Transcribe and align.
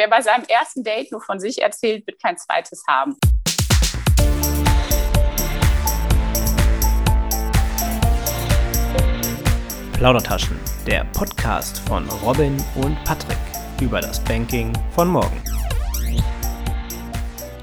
wer 0.00 0.08
bei 0.08 0.22
seinem 0.22 0.44
ersten 0.44 0.82
Date 0.82 1.12
nur 1.12 1.20
von 1.20 1.38
sich 1.38 1.60
erzählt, 1.60 2.06
wird 2.06 2.22
kein 2.22 2.34
zweites 2.38 2.82
haben. 2.88 3.18
Plaudertaschen, 9.92 10.58
der 10.86 11.04
Podcast 11.12 11.80
von 11.86 12.08
Robin 12.24 12.56
und 12.76 12.96
Patrick 13.04 13.36
über 13.82 14.00
das 14.00 14.24
Banking 14.24 14.72
von 14.94 15.08
morgen. 15.08 15.59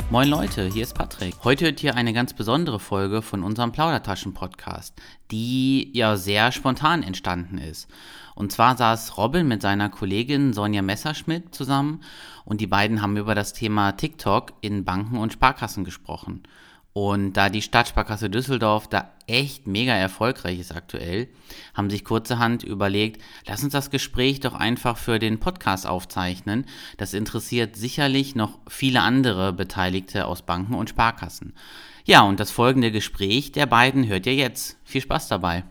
Moin 0.09 0.29
Leute, 0.29 0.67
hier 0.67 0.83
ist 0.83 0.93
Patrick. 0.93 1.35
Heute 1.43 1.65
hört 1.65 1.83
ihr 1.83 1.95
eine 1.95 2.13
ganz 2.13 2.33
besondere 2.33 2.79
Folge 2.79 3.21
von 3.21 3.43
unserem 3.43 3.73
Plaudertaschen-Podcast, 3.73 4.93
die 5.31 5.91
ja 5.93 6.15
sehr 6.15 6.53
spontan 6.53 7.03
entstanden 7.03 7.57
ist. 7.57 7.89
Und 8.33 8.53
zwar 8.53 8.77
saß 8.77 9.17
Robin 9.17 9.49
mit 9.49 9.61
seiner 9.61 9.89
Kollegin 9.89 10.53
Sonja 10.53 10.81
Messerschmidt 10.81 11.53
zusammen 11.53 11.99
und 12.45 12.61
die 12.61 12.67
beiden 12.67 13.01
haben 13.01 13.17
über 13.17 13.35
das 13.35 13.51
Thema 13.51 13.91
TikTok 13.91 14.53
in 14.61 14.85
Banken 14.85 15.17
und 15.17 15.33
Sparkassen 15.33 15.83
gesprochen. 15.83 16.43
Und 16.99 17.33
da 17.33 17.49
die 17.49 17.61
Stadtsparkasse 17.61 18.27
Düsseldorf 18.27 18.87
da 18.87 19.11
echt 19.27 19.67
mega 19.67 19.93
erfolgreich 19.93 20.59
ist 20.59 20.75
aktuell, 20.75 21.27
haben 21.75 21.91
sich 21.91 22.03
kurzerhand 22.03 22.63
überlegt, 22.63 23.21
lass 23.45 23.63
uns 23.63 23.73
das 23.73 23.91
Gespräch 23.91 24.39
doch 24.39 24.55
einfach 24.55 24.97
für 24.97 25.19
den 25.19 25.39
Podcast 25.39 25.85
aufzeichnen. 25.85 26.65
Das 26.97 27.13
interessiert 27.13 27.75
sicherlich 27.75 28.33
noch 28.33 28.57
viele 28.67 29.01
andere 29.01 29.53
Beteiligte 29.53 30.25
aus 30.25 30.41
Banken 30.41 30.73
und 30.73 30.89
Sparkassen. 30.89 31.53
Ja, 32.05 32.23
und 32.23 32.39
das 32.39 32.49
folgende 32.49 32.91
Gespräch 32.91 33.51
der 33.51 33.67
beiden 33.67 34.07
hört 34.07 34.25
ihr 34.25 34.33
jetzt. 34.33 34.79
Viel 34.83 35.01
Spaß 35.01 35.27
dabei. 35.27 35.65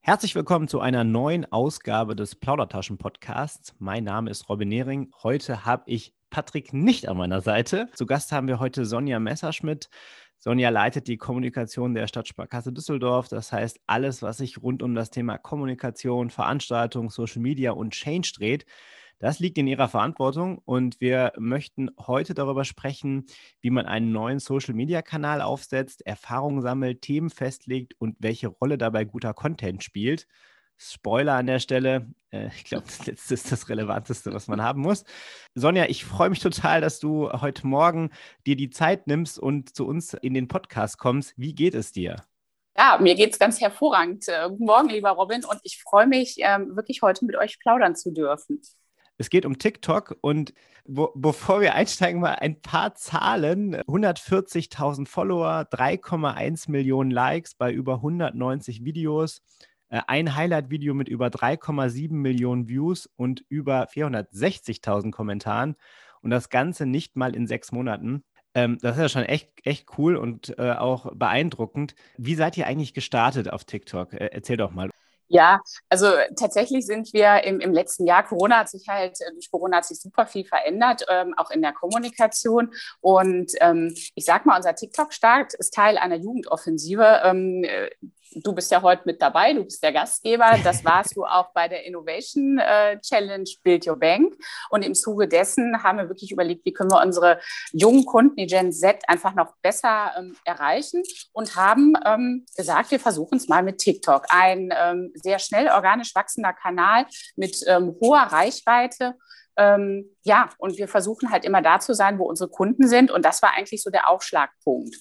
Herzlich 0.00 0.34
willkommen 0.34 0.66
zu 0.66 0.80
einer 0.80 1.04
neuen 1.04 1.44
Ausgabe 1.52 2.16
des 2.16 2.36
Plaudertaschen-Podcasts. 2.36 3.74
Mein 3.78 4.04
Name 4.04 4.30
ist 4.30 4.48
Robin 4.48 4.70
Nehring. 4.70 5.10
Heute 5.22 5.66
habe 5.66 5.82
ich 5.84 6.14
Patrick 6.32 6.72
nicht 6.72 7.08
an 7.08 7.18
meiner 7.18 7.42
Seite. 7.42 7.88
Zu 7.94 8.06
Gast 8.06 8.32
haben 8.32 8.48
wir 8.48 8.58
heute 8.58 8.86
Sonja 8.86 9.20
Messerschmidt. 9.20 9.90
Sonja 10.38 10.70
leitet 10.70 11.06
die 11.06 11.18
Kommunikation 11.18 11.94
der 11.94 12.08
Stadtsparkasse 12.08 12.72
Düsseldorf. 12.72 13.28
Das 13.28 13.52
heißt, 13.52 13.78
alles, 13.86 14.22
was 14.22 14.38
sich 14.38 14.60
rund 14.60 14.82
um 14.82 14.96
das 14.96 15.10
Thema 15.10 15.38
Kommunikation, 15.38 16.30
Veranstaltung, 16.30 17.10
Social 17.10 17.42
Media 17.42 17.72
und 17.72 17.92
Change 17.92 18.32
dreht, 18.34 18.64
das 19.20 19.38
liegt 19.38 19.56
in 19.56 19.68
ihrer 19.68 19.88
Verantwortung 19.88 20.58
und 20.64 21.00
wir 21.00 21.32
möchten 21.38 21.90
heute 21.96 22.34
darüber 22.34 22.64
sprechen, 22.64 23.26
wie 23.60 23.70
man 23.70 23.86
einen 23.86 24.10
neuen 24.10 24.40
Social-Media-Kanal 24.40 25.42
aufsetzt, 25.42 26.04
Erfahrungen 26.04 26.60
sammelt, 26.60 27.02
Themen 27.02 27.30
festlegt 27.30 27.94
und 28.00 28.16
welche 28.18 28.48
Rolle 28.48 28.78
dabei 28.78 29.04
guter 29.04 29.32
Content 29.32 29.84
spielt. 29.84 30.26
Spoiler 30.82 31.34
an 31.34 31.46
der 31.46 31.60
Stelle. 31.60 32.06
Äh, 32.30 32.48
ich 32.48 32.64
glaube, 32.64 32.84
das 32.86 33.06
letzte 33.06 33.34
ist 33.34 33.52
das 33.52 33.68
Relevanteste, 33.68 34.32
was 34.32 34.48
man 34.48 34.62
haben 34.62 34.82
muss. 34.82 35.04
Sonja, 35.54 35.86
ich 35.86 36.04
freue 36.04 36.30
mich 36.30 36.40
total, 36.40 36.80
dass 36.80 36.98
du 36.98 37.30
heute 37.30 37.66
Morgen 37.66 38.10
dir 38.46 38.56
die 38.56 38.70
Zeit 38.70 39.06
nimmst 39.06 39.38
und 39.38 39.74
zu 39.76 39.86
uns 39.86 40.14
in 40.14 40.34
den 40.34 40.48
Podcast 40.48 40.98
kommst. 40.98 41.34
Wie 41.36 41.54
geht 41.54 41.74
es 41.74 41.92
dir? 41.92 42.16
Ja, 42.76 42.98
mir 43.00 43.14
geht 43.14 43.32
es 43.32 43.38
ganz 43.38 43.60
hervorragend. 43.60 44.26
Äh, 44.28 44.48
guten 44.48 44.64
Morgen, 44.64 44.88
lieber 44.88 45.10
Robin, 45.10 45.44
und 45.44 45.60
ich 45.62 45.80
freue 45.82 46.06
mich, 46.06 46.36
ähm, 46.38 46.74
wirklich 46.74 47.02
heute 47.02 47.24
mit 47.26 47.36
euch 47.36 47.58
plaudern 47.60 47.94
zu 47.94 48.10
dürfen. 48.10 48.60
Es 49.18 49.30
geht 49.30 49.46
um 49.46 49.58
TikTok 49.58 50.16
und 50.20 50.54
wo, 50.84 51.12
bevor 51.14 51.60
wir 51.60 51.74
einsteigen, 51.74 52.20
mal 52.20 52.36
ein 52.36 52.60
paar 52.60 52.94
Zahlen. 52.94 53.76
140.000 53.82 55.06
Follower, 55.06 55.68
3,1 55.70 56.70
Millionen 56.70 57.10
Likes 57.10 57.54
bei 57.54 57.72
über 57.72 57.96
190 57.96 58.84
Videos. 58.84 59.42
Äh, 59.92 60.00
ein 60.06 60.34
Highlight-Video 60.34 60.94
mit 60.94 61.08
über 61.08 61.26
3,7 61.26 62.14
Millionen 62.14 62.66
Views 62.66 63.08
und 63.16 63.44
über 63.48 63.84
460.000 63.84 65.12
Kommentaren 65.12 65.76
und 66.22 66.30
das 66.30 66.48
Ganze 66.48 66.86
nicht 66.86 67.14
mal 67.14 67.36
in 67.36 67.46
sechs 67.46 67.72
Monaten. 67.72 68.24
Ähm, 68.54 68.78
das 68.80 68.96
ist 68.96 69.02
ja 69.02 69.08
schon 69.10 69.24
echt, 69.24 69.50
echt 69.64 69.86
cool 69.98 70.16
und 70.16 70.58
äh, 70.58 70.72
auch 70.72 71.12
beeindruckend. 71.14 71.94
Wie 72.16 72.34
seid 72.34 72.56
ihr 72.56 72.66
eigentlich 72.66 72.94
gestartet 72.94 73.52
auf 73.52 73.64
TikTok? 73.64 74.14
Äh, 74.14 74.30
erzähl 74.32 74.56
doch 74.56 74.70
mal. 74.70 74.88
Ja, 75.28 75.60
also 75.88 76.08
tatsächlich 76.38 76.84
sind 76.86 77.12
wir 77.14 77.44
im, 77.44 77.60
im 77.60 77.72
letzten 77.72 78.06
Jahr, 78.06 78.22
Corona 78.22 78.58
hat 78.58 78.68
sich 78.68 78.88
halt, 78.88 79.18
äh, 79.20 79.32
durch 79.32 79.50
Corona 79.50 79.78
hat 79.78 79.86
sich 79.86 79.98
super 80.00 80.26
viel 80.26 80.44
verändert, 80.44 81.04
ähm, 81.08 81.34
auch 81.36 81.50
in 81.50 81.62
der 81.62 81.72
Kommunikation. 81.72 82.72
Und 83.00 83.52
ähm, 83.60 83.94
ich 84.14 84.24
sag 84.24 84.46
mal, 84.46 84.56
unser 84.56 84.74
TikTok-Start 84.74 85.54
ist 85.54 85.74
Teil 85.74 85.98
einer 85.98 86.16
Jugendoffensive. 86.16 87.22
Ähm, 87.24 87.64
äh, 87.64 87.90
du 88.34 88.52
bist 88.52 88.70
ja 88.70 88.82
heute 88.82 89.02
mit 89.04 89.20
dabei, 89.20 89.52
du 89.52 89.64
bist 89.64 89.82
der 89.82 89.92
Gastgeber. 89.92 90.58
Das 90.64 90.84
warst 90.84 91.16
du 91.16 91.24
auch 91.24 91.52
bei 91.52 91.68
der 91.68 91.84
Innovation 91.84 92.58
äh, 92.58 92.98
Challenge 93.00 93.48
Build 93.62 93.86
Your 93.86 93.98
Bank. 93.98 94.34
Und 94.70 94.84
im 94.84 94.94
Zuge 94.94 95.28
dessen 95.28 95.82
haben 95.82 95.98
wir 95.98 96.08
wirklich 96.08 96.30
überlegt, 96.30 96.64
wie 96.64 96.72
können 96.72 96.90
wir 96.90 97.02
unsere 97.02 97.40
jungen 97.72 98.04
Kunden, 98.04 98.36
die 98.36 98.46
Gen 98.46 98.72
Z, 98.72 99.08
einfach 99.08 99.34
noch 99.34 99.54
besser 99.62 100.12
ähm, 100.18 100.36
erreichen 100.44 101.02
und 101.32 101.56
haben 101.56 101.94
ähm, 102.04 102.46
gesagt, 102.56 102.90
wir 102.90 103.00
versuchen 103.00 103.36
es 103.36 103.48
mal 103.48 103.62
mit 103.62 103.78
TikTok. 103.78 104.26
Ein 104.28 104.72
ähm, 104.76 105.12
sehr 105.14 105.38
schnell 105.38 105.68
organisch 105.68 106.14
wachsender 106.14 106.52
Kanal 106.52 107.06
mit 107.36 107.62
ähm, 107.66 107.96
hoher 108.00 108.22
Reichweite. 108.22 109.14
Ähm, 109.56 110.16
ja, 110.22 110.48
und 110.58 110.78
wir 110.78 110.88
versuchen 110.88 111.30
halt 111.30 111.44
immer 111.44 111.60
da 111.60 111.78
zu 111.78 111.94
sein, 111.94 112.18
wo 112.18 112.24
unsere 112.24 112.48
Kunden 112.48 112.88
sind. 112.88 113.10
Und 113.10 113.24
das 113.24 113.42
war 113.42 113.52
eigentlich 113.52 113.82
so 113.82 113.90
der 113.90 114.08
Aufschlagpunkt. 114.08 114.96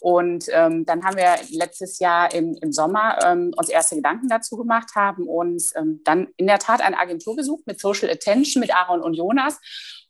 Und 0.00 0.46
ähm, 0.50 0.84
dann 0.84 1.04
haben 1.04 1.16
wir 1.16 1.36
letztes 1.50 1.98
Jahr 1.98 2.32
im, 2.34 2.56
im 2.60 2.72
Sommer 2.72 3.18
ähm, 3.24 3.52
uns 3.56 3.68
erste 3.68 3.96
Gedanken 3.96 4.28
dazu 4.28 4.56
gemacht, 4.56 4.90
haben 4.94 5.28
uns 5.28 5.74
ähm, 5.76 6.00
dann 6.04 6.28
in 6.36 6.46
der 6.46 6.58
Tat 6.58 6.80
eine 6.80 6.98
Agentur 6.98 7.36
gesucht 7.36 7.66
mit 7.66 7.80
Social 7.80 8.10
Attention, 8.10 8.60
mit 8.60 8.74
Aaron 8.74 9.02
und 9.02 9.14
Jonas. 9.14 9.58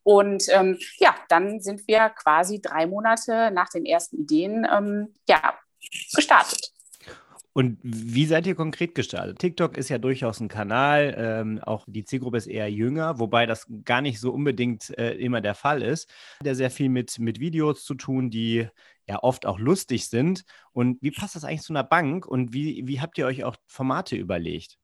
Und 0.03 0.45
ähm, 0.49 0.79
ja, 0.99 1.15
dann 1.29 1.61
sind 1.61 1.87
wir 1.87 2.11
quasi 2.11 2.61
drei 2.61 2.87
Monate 2.87 3.51
nach 3.53 3.69
den 3.69 3.85
ersten 3.85 4.19
Ideen 4.19 4.67
ähm, 4.71 5.15
ja, 5.29 5.55
gestartet. 6.15 6.73
Und 7.55 7.79
wie 7.83 8.25
seid 8.25 8.47
ihr 8.47 8.55
konkret 8.55 8.95
gestartet? 8.95 9.39
TikTok 9.39 9.77
ist 9.77 9.91
ja 9.91 9.99
durchaus 9.99 10.41
ein 10.41 10.49
Kanal, 10.49 11.15
ähm, 11.19 11.61
auch 11.63 11.85
die 11.87 12.05
Zielgruppe 12.05 12.39
ist 12.39 12.47
eher 12.47 12.71
jünger, 12.71 13.19
wobei 13.19 13.45
das 13.45 13.67
gar 13.85 14.01
nicht 14.01 14.21
so 14.21 14.33
unbedingt 14.33 14.97
äh, 14.99 15.13
immer 15.13 15.43
der 15.43 15.55
Fall 15.55 15.83
ist. 15.83 16.09
Der 16.43 16.55
sehr 16.55 16.71
viel 16.71 16.89
mit, 16.89 17.19
mit 17.19 17.41
Videos 17.41 17.85
zu 17.85 17.95
tun, 17.95 18.31
die 18.31 18.69
ja 19.09 19.23
oft 19.23 19.47
auch 19.47 19.59
lustig 19.59 20.09
sind. 20.09 20.45
Und 20.73 21.01
wie 21.03 21.11
passt 21.11 21.37
das 21.37 21.45
eigentlich 21.45 21.63
zu 21.63 21.73
einer 21.73 21.85
Bank 21.85 22.27
und 22.27 22.53
wie, 22.53 22.83
wie 22.87 23.01
habt 23.01 23.19
ihr 23.19 23.27
euch 23.27 23.45
auch 23.45 23.57
Formate 23.67 24.17
überlegt? 24.17 24.79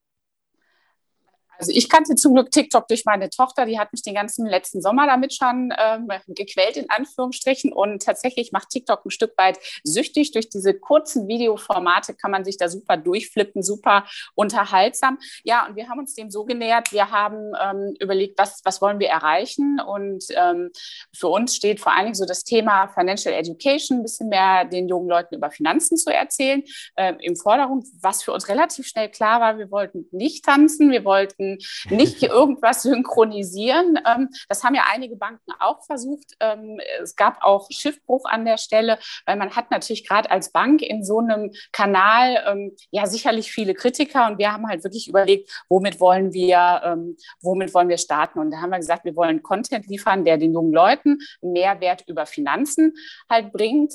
Also 1.58 1.72
ich 1.74 1.88
kannte 1.88 2.14
zum 2.14 2.34
Glück 2.34 2.50
TikTok 2.50 2.86
durch 2.88 3.04
meine 3.04 3.30
Tochter, 3.30 3.66
die 3.66 3.78
hat 3.78 3.92
mich 3.92 4.02
den 4.02 4.14
ganzen 4.14 4.46
letzten 4.46 4.80
Sommer 4.80 5.06
damit 5.06 5.34
schon 5.34 5.72
ähm, 5.76 6.08
gequält, 6.28 6.76
in 6.76 6.88
Anführungsstrichen. 6.88 7.72
Und 7.72 8.02
tatsächlich 8.02 8.52
macht 8.52 8.70
TikTok 8.70 9.04
ein 9.04 9.10
Stück 9.10 9.36
weit 9.36 9.58
süchtig. 9.82 10.30
Durch 10.32 10.48
diese 10.48 10.74
kurzen 10.74 11.26
Videoformate 11.26 12.14
kann 12.14 12.30
man 12.30 12.44
sich 12.44 12.56
da 12.56 12.68
super 12.68 12.96
durchflippen, 12.96 13.62
super 13.62 14.06
unterhaltsam. 14.34 15.18
Ja, 15.42 15.66
und 15.66 15.76
wir 15.76 15.88
haben 15.88 15.98
uns 15.98 16.14
dem 16.14 16.30
so 16.30 16.44
genähert, 16.44 16.92
wir 16.92 17.10
haben 17.10 17.52
ähm, 17.60 17.94
überlegt, 17.98 18.38
was, 18.38 18.60
was 18.64 18.80
wollen 18.80 19.00
wir 19.00 19.08
erreichen. 19.08 19.80
Und 19.80 20.24
ähm, 20.36 20.70
für 21.12 21.28
uns 21.28 21.56
steht 21.56 21.80
vor 21.80 21.92
allen 21.92 22.04
Dingen 22.04 22.14
so 22.14 22.24
das 22.24 22.44
Thema 22.44 22.88
Financial 22.88 23.34
Education, 23.34 23.98
ein 23.98 24.02
bisschen 24.02 24.28
mehr 24.28 24.64
den 24.64 24.88
jungen 24.88 25.08
Leuten 25.08 25.34
über 25.34 25.50
Finanzen 25.50 25.96
zu 25.96 26.12
erzählen, 26.14 26.62
äh, 26.96 27.14
im 27.20 27.34
Vordergrund, 27.34 27.86
was 28.00 28.22
für 28.22 28.32
uns 28.32 28.48
relativ 28.48 28.86
schnell 28.86 29.08
klar 29.10 29.40
war, 29.40 29.58
wir 29.58 29.70
wollten 29.70 30.06
nicht 30.12 30.44
tanzen, 30.44 30.90
wir 30.90 31.04
wollten 31.04 31.47
nicht 31.90 32.22
irgendwas 32.22 32.82
synchronisieren. 32.82 33.98
Ähm, 34.06 34.28
das 34.48 34.64
haben 34.64 34.74
ja 34.74 34.84
einige 34.92 35.16
Banken 35.16 35.52
auch 35.58 35.84
versucht. 35.84 36.34
Ähm, 36.40 36.80
es 37.02 37.16
gab 37.16 37.42
auch 37.42 37.68
Schiffbruch 37.70 38.24
an 38.26 38.44
der 38.44 38.58
Stelle, 38.58 38.98
weil 39.26 39.36
man 39.36 39.56
hat 39.56 39.70
natürlich 39.70 40.06
gerade 40.06 40.30
als 40.30 40.52
Bank 40.52 40.82
in 40.82 41.04
so 41.04 41.18
einem 41.18 41.52
Kanal 41.72 42.44
ähm, 42.46 42.76
ja 42.90 43.06
sicherlich 43.06 43.50
viele 43.50 43.74
Kritiker 43.74 44.26
und 44.28 44.38
wir 44.38 44.52
haben 44.52 44.68
halt 44.68 44.84
wirklich 44.84 45.08
überlegt, 45.08 45.64
womit 45.68 46.00
wollen 46.00 46.32
wir, 46.32 46.96
womit 47.40 47.74
wollen 47.74 47.88
wir 47.88 47.98
starten? 47.98 48.38
Und 48.38 48.50
da 48.50 48.60
haben 48.60 48.70
wir 48.70 48.78
gesagt, 48.78 49.04
wir 49.04 49.16
wollen 49.16 49.42
Content 49.42 49.86
liefern, 49.86 50.24
der 50.24 50.36
den 50.36 50.52
jungen 50.52 50.72
Leuten 50.72 51.18
Mehrwert 51.40 52.04
über 52.06 52.26
Finanzen 52.26 52.94
halt 53.28 53.52
bringt, 53.52 53.94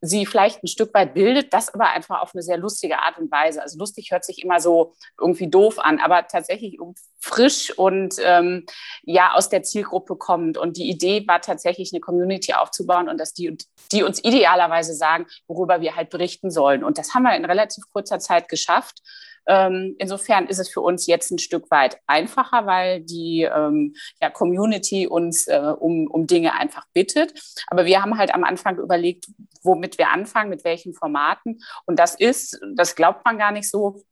sie 0.00 0.26
vielleicht 0.26 0.62
ein 0.62 0.68
Stück 0.68 0.94
weit 0.94 1.14
bildet, 1.14 1.52
das 1.52 1.72
aber 1.72 1.90
einfach 1.90 2.22
auf 2.22 2.34
eine 2.34 2.42
sehr 2.42 2.58
lustige 2.58 2.98
Art 3.00 3.18
und 3.18 3.30
Weise. 3.30 3.62
Also 3.62 3.78
lustig 3.78 4.10
hört 4.10 4.24
sich 4.24 4.42
immer 4.42 4.60
so 4.60 4.94
irgendwie 5.18 5.48
doof 5.48 5.78
an, 5.78 5.98
aber 6.00 6.26
tatsächlich 6.26 6.69
wirklich 6.78 7.06
frisch 7.20 7.76
und 7.76 8.16
ähm, 8.24 8.64
ja 9.02 9.34
aus 9.34 9.48
der 9.48 9.62
Zielgruppe 9.62 10.16
kommt. 10.16 10.56
Und 10.56 10.76
die 10.76 10.88
Idee 10.88 11.26
war 11.26 11.40
tatsächlich 11.40 11.92
eine 11.92 12.00
Community 12.00 12.54
aufzubauen 12.54 13.08
und 13.08 13.18
dass 13.18 13.34
die, 13.34 13.56
die 13.92 14.02
uns 14.02 14.22
idealerweise 14.24 14.94
sagen, 14.94 15.26
worüber 15.46 15.80
wir 15.80 15.96
halt 15.96 16.10
berichten 16.10 16.50
sollen. 16.50 16.82
Und 16.82 16.98
das 16.98 17.14
haben 17.14 17.24
wir 17.24 17.36
in 17.36 17.44
relativ 17.44 17.84
kurzer 17.92 18.18
Zeit 18.18 18.48
geschafft. 18.48 19.00
Ähm, 19.46 19.96
insofern 19.98 20.46
ist 20.46 20.58
es 20.58 20.68
für 20.68 20.80
uns 20.80 21.06
jetzt 21.06 21.30
ein 21.30 21.38
Stück 21.38 21.70
weit 21.70 21.98
einfacher, 22.06 22.66
weil 22.66 23.00
die 23.00 23.42
ähm, 23.42 23.94
ja, 24.20 24.30
Community 24.30 25.06
uns 25.06 25.46
äh, 25.46 25.74
um, 25.78 26.06
um 26.06 26.26
Dinge 26.26 26.54
einfach 26.54 26.86
bittet. 26.92 27.34
Aber 27.66 27.84
wir 27.84 28.02
haben 28.02 28.16
halt 28.18 28.34
am 28.34 28.44
Anfang 28.44 28.78
überlegt, 28.78 29.26
womit 29.62 29.98
wir 29.98 30.10
anfangen, 30.10 30.50
mit 30.50 30.64
welchen 30.64 30.94
Formaten. 30.94 31.60
Und 31.86 31.98
das 31.98 32.14
ist, 32.14 32.60
das 32.74 32.94
glaubt 32.94 33.24
man 33.24 33.38
gar 33.38 33.50
nicht 33.50 33.68
so, 33.68 34.02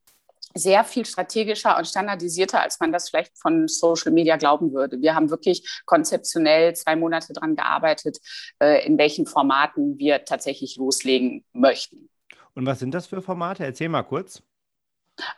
sehr 0.54 0.84
viel 0.84 1.04
strategischer 1.04 1.76
und 1.76 1.86
standardisierter, 1.86 2.62
als 2.62 2.80
man 2.80 2.92
das 2.92 3.10
vielleicht 3.10 3.38
von 3.38 3.68
Social 3.68 4.12
Media 4.12 4.36
glauben 4.36 4.72
würde. 4.72 5.00
Wir 5.00 5.14
haben 5.14 5.30
wirklich 5.30 5.82
konzeptionell 5.86 6.74
zwei 6.74 6.96
Monate 6.96 7.32
daran 7.32 7.56
gearbeitet, 7.56 8.18
äh, 8.60 8.84
in 8.86 8.98
welchen 8.98 9.26
Formaten 9.26 9.98
wir 9.98 10.24
tatsächlich 10.24 10.76
loslegen 10.76 11.44
möchten. 11.52 12.08
Und 12.54 12.66
was 12.66 12.80
sind 12.80 12.92
das 12.92 13.06
für 13.06 13.22
Formate? 13.22 13.64
Erzähl 13.64 13.88
mal 13.88 14.02
kurz. 14.02 14.42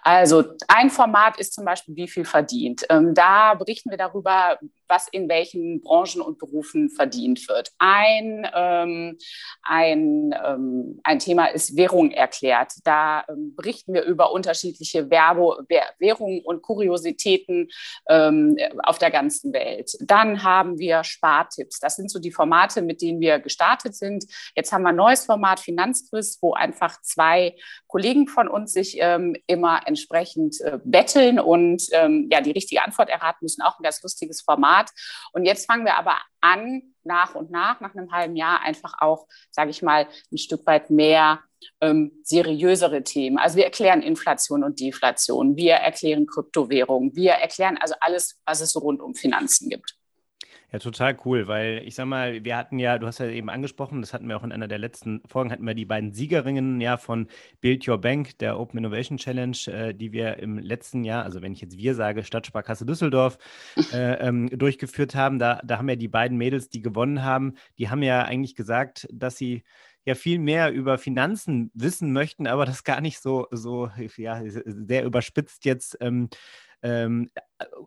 Also 0.03 0.45
ein 0.69 0.91
Format 0.91 1.39
ist 1.39 1.55
zum 1.55 1.65
Beispiel, 1.65 1.97
wie 1.97 2.09
viel 2.09 2.25
verdient. 2.25 2.85
Ähm, 2.89 3.15
da 3.15 3.55
berichten 3.55 3.91
wir 3.91 3.99
darüber, 3.99 4.59
was 4.91 5.09
in 5.09 5.29
welchen 5.29 5.81
Branchen 5.81 6.21
und 6.21 6.39
Berufen 6.39 6.91
verdient 6.91 7.49
wird. 7.49 7.71
Ein, 7.79 8.47
ähm, 8.55 9.19
ein, 9.63 10.35
ähm, 10.45 11.01
ein 11.05 11.19
Thema 11.19 11.47
ist 11.47 11.77
Währung 11.77 12.11
erklärt. 12.11 12.73
Da 12.85 13.25
ähm, 13.29 13.55
berichten 13.57 13.95
wir 13.95 14.03
über 14.03 14.33
unterschiedliche 14.33 15.11
Werbo, 15.11 15.61
Währungen 15.99 16.43
und 16.45 16.63
Kuriositäten 16.63 17.69
ähm, 18.09 18.57
auf 18.83 18.99
der 18.99 19.11
ganzen 19.11 19.53
Welt. 19.53 19.97
Dann 20.01 20.43
haben 20.43 20.79
wir 20.79 21.05
Spartipps. 21.05 21.79
Das 21.81 21.97
sind 21.97 22.11
so 22.11 22.19
die 22.19 22.33
Formate, 22.33 22.83
mit 22.83 23.01
denen 23.01 23.21
wir 23.21 23.39
gestartet 23.39 23.95
sind. 23.95 24.25
Jetzt 24.55 24.73
haben 24.73 24.83
wir 24.83 24.91
ein 24.91 24.97
neues 24.97 25.25
Format, 25.25 25.61
Finanzquiz, 25.61 26.39
wo 26.41 26.55
einfach 26.55 27.01
zwei 27.03 27.57
Kollegen 27.87 28.27
von 28.29 28.49
uns 28.49 28.73
sich 28.73 28.97
ähm, 29.01 29.37
immer 29.47 29.81
entsprechend 29.87 30.61
äh, 30.61 30.79
betteln 30.85 31.39
und 31.39 31.83
ähm, 31.93 32.29
ja, 32.31 32.41
die 32.41 32.53
richtige 32.53 32.83
Antwort 32.83 33.09
erraten 33.09 33.39
müssen. 33.43 33.63
Auch 33.63 33.79
ein 33.79 33.83
ganz 33.83 34.03
lustiges 34.03 34.41
Format. 34.43 34.80
Format. 34.81 34.91
Und 35.33 35.45
jetzt 35.45 35.67
fangen 35.67 35.85
wir 35.85 35.97
aber 35.97 36.17
an, 36.41 36.83
nach 37.03 37.35
und 37.35 37.51
nach, 37.51 37.81
nach 37.81 37.95
einem 37.95 38.13
halben 38.13 38.37
Jahr, 38.37 38.61
einfach 38.63 38.95
auch, 38.99 39.27
sage 39.51 39.71
ich 39.71 39.83
mal, 39.83 40.07
ein 40.33 40.39
Stück 40.39 40.67
weit 40.67 40.91
mehr 40.91 41.41
ähm, 41.81 42.13
seriösere 42.23 43.03
Themen. 43.03 43.39
Also 43.39 43.57
wir 43.57 43.65
erklären 43.65 44.03
Inflation 44.03 44.65
und 44.65 44.81
Deflation, 44.81 45.57
wir 45.57 45.75
erklären 45.75 46.27
Kryptowährungen, 46.27 47.15
wir 47.15 47.33
erklären 47.33 47.79
also 47.79 47.95
alles, 48.01 48.39
was 48.45 48.61
es 48.61 48.73
so 48.73 48.81
rund 48.81 49.01
um 49.01 49.15
Finanzen 49.15 49.69
gibt. 49.69 49.97
Ja, 50.73 50.79
total 50.79 51.17
cool, 51.25 51.49
weil 51.49 51.83
ich 51.85 51.97
sag 51.97 52.07
mal, 52.07 52.45
wir 52.45 52.57
hatten 52.57 52.79
ja, 52.79 52.99
du 52.99 53.09
hast 53.09 53.19
ja 53.19 53.27
eben 53.27 53.51
angesprochen, 53.51 54.01
das 54.03 54.15
hatten 54.15 54.29
wir 54.29 54.37
auch 54.37 54.45
in 54.45 54.53
einer 54.53 54.69
der 54.69 54.79
letzten 54.79 55.21
Folgen, 55.27 55.51
hatten 55.51 55.67
wir 55.67 55.75
die 55.75 55.85
beiden 55.85 56.13
Siegerinnen 56.13 56.81
ja 56.81 56.97
von 56.97 57.27
Build 57.61 57.89
Your 57.89 57.99
Bank, 57.99 58.39
der 58.39 58.57
Open 58.59 58.79
Innovation 58.79 59.19
Challenge, 59.19 59.57
äh, 59.67 59.93
die 59.93 60.13
wir 60.13 60.39
im 60.39 60.59
letzten 60.59 61.03
Jahr, 61.03 61.25
also 61.25 61.43
wenn 61.43 61.53
ich 61.53 61.61
jetzt 61.61 61.77
wir 61.77 61.97
sage, 61.97 62.23
Stadtsparkasse 62.23 62.87
Düsseldorf, 62.87 63.39
äh, 63.93 64.15
ähm, 64.27 64.49
durchgeführt 64.49 65.17
haben. 65.17 65.41
Da, 65.41 65.61
da 65.65 65.79
haben 65.79 65.89
ja 65.89 65.97
die 65.97 66.09
beiden 66.09 66.39
Mädels, 66.39 66.69
die 66.69 66.83
gewonnen 66.83 67.25
haben, 67.25 67.55
die 67.79 67.89
haben 67.91 68.05
ja 68.05 68.23
eigentlich 68.23 68.55
gesagt, 68.55 69.09
dass 69.13 69.37
sie 69.37 69.65
ja 70.05 70.15
viel 70.15 70.39
mehr 70.39 70.73
über 70.73 70.99
Finanzen 70.99 71.73
wissen 71.75 72.13
möchten, 72.13 72.47
aber 72.47 72.65
das 72.65 72.85
gar 72.85 73.01
nicht 73.01 73.21
so, 73.21 73.49
so 73.51 73.91
ja, 74.17 74.41
sehr 74.47 75.05
überspitzt 75.05 75.65
jetzt 75.65 75.99
ähm, 76.01 76.29
ähm, 76.83 77.29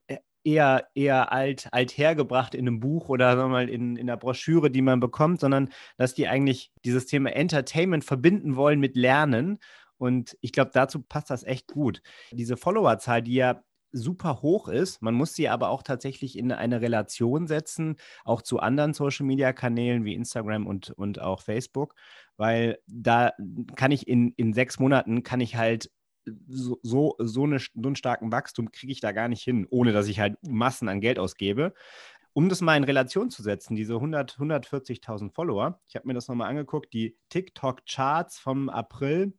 äh, 0.07 0.17
eher, 0.43 0.87
eher 0.93 1.31
alt, 1.31 1.67
alt 1.71 1.97
hergebracht 1.97 2.55
in 2.55 2.67
einem 2.67 2.79
Buch 2.79 3.09
oder 3.09 3.35
sagen 3.35 3.51
mal 3.51 3.69
in, 3.69 3.95
in 3.95 4.09
einer 4.09 4.17
Broschüre, 4.17 4.69
die 4.71 4.81
man 4.81 4.99
bekommt, 4.99 5.39
sondern 5.39 5.69
dass 5.97 6.13
die 6.13 6.27
eigentlich 6.27 6.71
dieses 6.85 7.05
Thema 7.05 7.31
Entertainment 7.35 8.03
verbinden 8.03 8.55
wollen 8.55 8.79
mit 8.79 8.95
Lernen. 8.95 9.59
Und 9.97 10.37
ich 10.41 10.51
glaube, 10.51 10.71
dazu 10.73 11.01
passt 11.01 11.29
das 11.29 11.43
echt 11.43 11.71
gut. 11.71 12.01
Diese 12.31 12.57
Followerzahl, 12.57 13.21
die 13.21 13.35
ja 13.35 13.63
super 13.93 14.41
hoch 14.41 14.67
ist. 14.67 15.01
Man 15.01 15.13
muss 15.13 15.35
sie 15.35 15.47
aber 15.47 15.69
auch 15.69 15.83
tatsächlich 15.83 16.37
in 16.37 16.51
eine 16.51 16.81
Relation 16.81 17.47
setzen, 17.47 17.95
auch 18.25 18.41
zu 18.41 18.59
anderen 18.59 18.93
Social-Media-Kanälen 18.93 20.03
wie 20.03 20.15
Instagram 20.15 20.67
und, 20.67 20.89
und 20.91 21.21
auch 21.21 21.41
Facebook, 21.41 21.95
weil 22.35 22.79
da 22.87 23.31
kann 23.75 23.91
ich 23.91 24.07
in, 24.07 24.33
in 24.35 24.53
sechs 24.53 24.79
Monaten, 24.79 25.23
kann 25.23 25.41
ich 25.41 25.55
halt 25.55 25.91
so, 26.47 26.79
so, 26.81 27.15
so, 27.19 27.43
eine, 27.43 27.59
so 27.59 27.69
einen 27.75 27.95
starken 27.95 28.31
Wachstum 28.31 28.71
kriege 28.71 28.91
ich 28.91 29.01
da 29.01 29.11
gar 29.11 29.27
nicht 29.27 29.43
hin, 29.43 29.67
ohne 29.69 29.91
dass 29.91 30.07
ich 30.07 30.19
halt 30.19 30.37
Massen 30.47 30.89
an 30.89 31.01
Geld 31.01 31.19
ausgebe. 31.19 31.73
Um 32.33 32.49
das 32.49 32.61
mal 32.61 32.75
in 32.75 32.83
Relation 32.83 33.29
zu 33.29 33.43
setzen, 33.43 33.75
diese 33.75 33.93
100, 33.93 34.37
140.000 34.39 35.31
Follower, 35.31 35.79
ich 35.87 35.95
habe 35.95 36.07
mir 36.07 36.15
das 36.15 36.27
nochmal 36.27 36.49
angeguckt, 36.49 36.91
die 36.91 37.15
TikTok-Charts 37.29 38.39
vom 38.39 38.69
April 38.69 39.33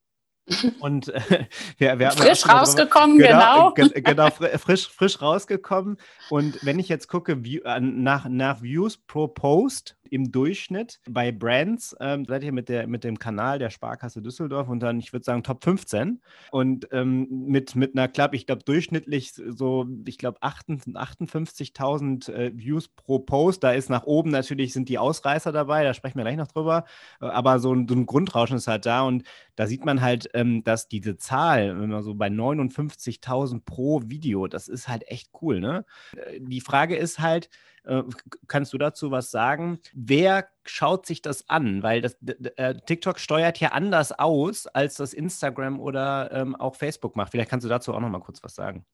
und 0.80 1.08
äh, 1.08 1.46
wir, 1.78 1.98
wir 1.98 2.10
frisch 2.10 2.46
rausgekommen, 2.46 3.18
genau. 3.18 3.72
Genau, 3.72 3.90
genau 3.94 4.30
frisch, 4.30 4.88
frisch 4.88 5.22
rausgekommen. 5.22 5.96
Und 6.28 6.64
wenn 6.64 6.78
ich 6.78 6.88
jetzt 6.88 7.08
gucke, 7.08 7.44
wie, 7.44 7.62
nach, 7.80 8.28
nach 8.28 8.62
Views 8.62 8.98
pro 8.98 9.26
Post, 9.26 9.96
im 10.14 10.30
Durchschnitt 10.30 11.00
bei 11.10 11.32
Brands 11.32 11.96
ähm, 11.98 12.24
seid 12.24 12.44
ihr 12.44 12.52
mit, 12.52 12.68
der, 12.68 12.86
mit 12.86 13.02
dem 13.02 13.18
Kanal 13.18 13.58
der 13.58 13.70
Sparkasse 13.70 14.22
Düsseldorf 14.22 14.68
und 14.68 14.78
dann, 14.78 15.00
ich 15.00 15.12
würde 15.12 15.24
sagen, 15.24 15.42
Top 15.42 15.64
15. 15.64 16.22
Und 16.52 16.86
ähm, 16.92 17.26
mit, 17.48 17.74
mit 17.74 17.96
einer 17.96 18.06
Club, 18.06 18.32
ich 18.32 18.46
glaube, 18.46 18.62
durchschnittlich 18.62 19.32
so, 19.34 19.88
ich 20.06 20.16
glaube, 20.16 20.38
58.000 20.40 22.32
äh, 22.32 22.56
Views 22.56 22.86
pro 22.86 23.18
Post. 23.18 23.64
Da 23.64 23.72
ist 23.72 23.90
nach 23.90 24.04
oben 24.04 24.30
natürlich, 24.30 24.72
sind 24.72 24.88
die 24.88 24.98
Ausreißer 24.98 25.50
dabei, 25.50 25.82
da 25.82 25.94
sprechen 25.94 26.16
wir 26.16 26.22
gleich 26.22 26.36
noch 26.36 26.46
drüber. 26.46 26.84
Äh, 27.20 27.26
aber 27.26 27.58
so 27.58 27.74
ein, 27.74 27.88
so 27.88 27.96
ein 27.96 28.06
Grundrauschen 28.06 28.56
ist 28.56 28.68
halt 28.68 28.86
da 28.86 29.02
und 29.02 29.24
da 29.56 29.66
sieht 29.66 29.84
man 29.84 30.00
halt, 30.00 30.28
ähm, 30.34 30.62
dass 30.62 30.86
diese 30.86 31.16
Zahl, 31.16 31.80
wenn 31.80 31.90
man 31.90 32.04
so 32.04 32.14
bei 32.14 32.28
59.000 32.28 33.62
pro 33.64 34.00
Video, 34.06 34.46
das 34.46 34.68
ist 34.68 34.86
halt 34.86 35.08
echt 35.08 35.30
cool. 35.42 35.58
Ne? 35.58 35.84
Äh, 36.16 36.38
die 36.40 36.60
Frage 36.60 36.94
ist 36.94 37.18
halt, 37.18 37.50
kannst 38.46 38.72
du 38.72 38.78
dazu 38.78 39.10
was 39.10 39.30
sagen? 39.30 39.78
Wer 39.92 40.48
schaut 40.64 41.06
sich 41.06 41.22
das 41.22 41.48
an? 41.48 41.82
Weil 41.82 42.00
das, 42.00 42.16
äh, 42.56 42.74
TikTok 42.74 43.18
steuert 43.18 43.60
ja 43.60 43.72
anders 43.72 44.12
aus, 44.12 44.66
als 44.66 44.96
das 44.96 45.12
Instagram 45.12 45.80
oder 45.80 46.30
ähm, 46.32 46.54
auch 46.56 46.76
Facebook 46.76 47.16
macht. 47.16 47.32
Vielleicht 47.32 47.50
kannst 47.50 47.64
du 47.64 47.68
dazu 47.68 47.92
auch 47.94 48.00
noch 48.00 48.08
mal 48.08 48.20
kurz 48.20 48.42
was 48.42 48.54
sagen. 48.54 48.86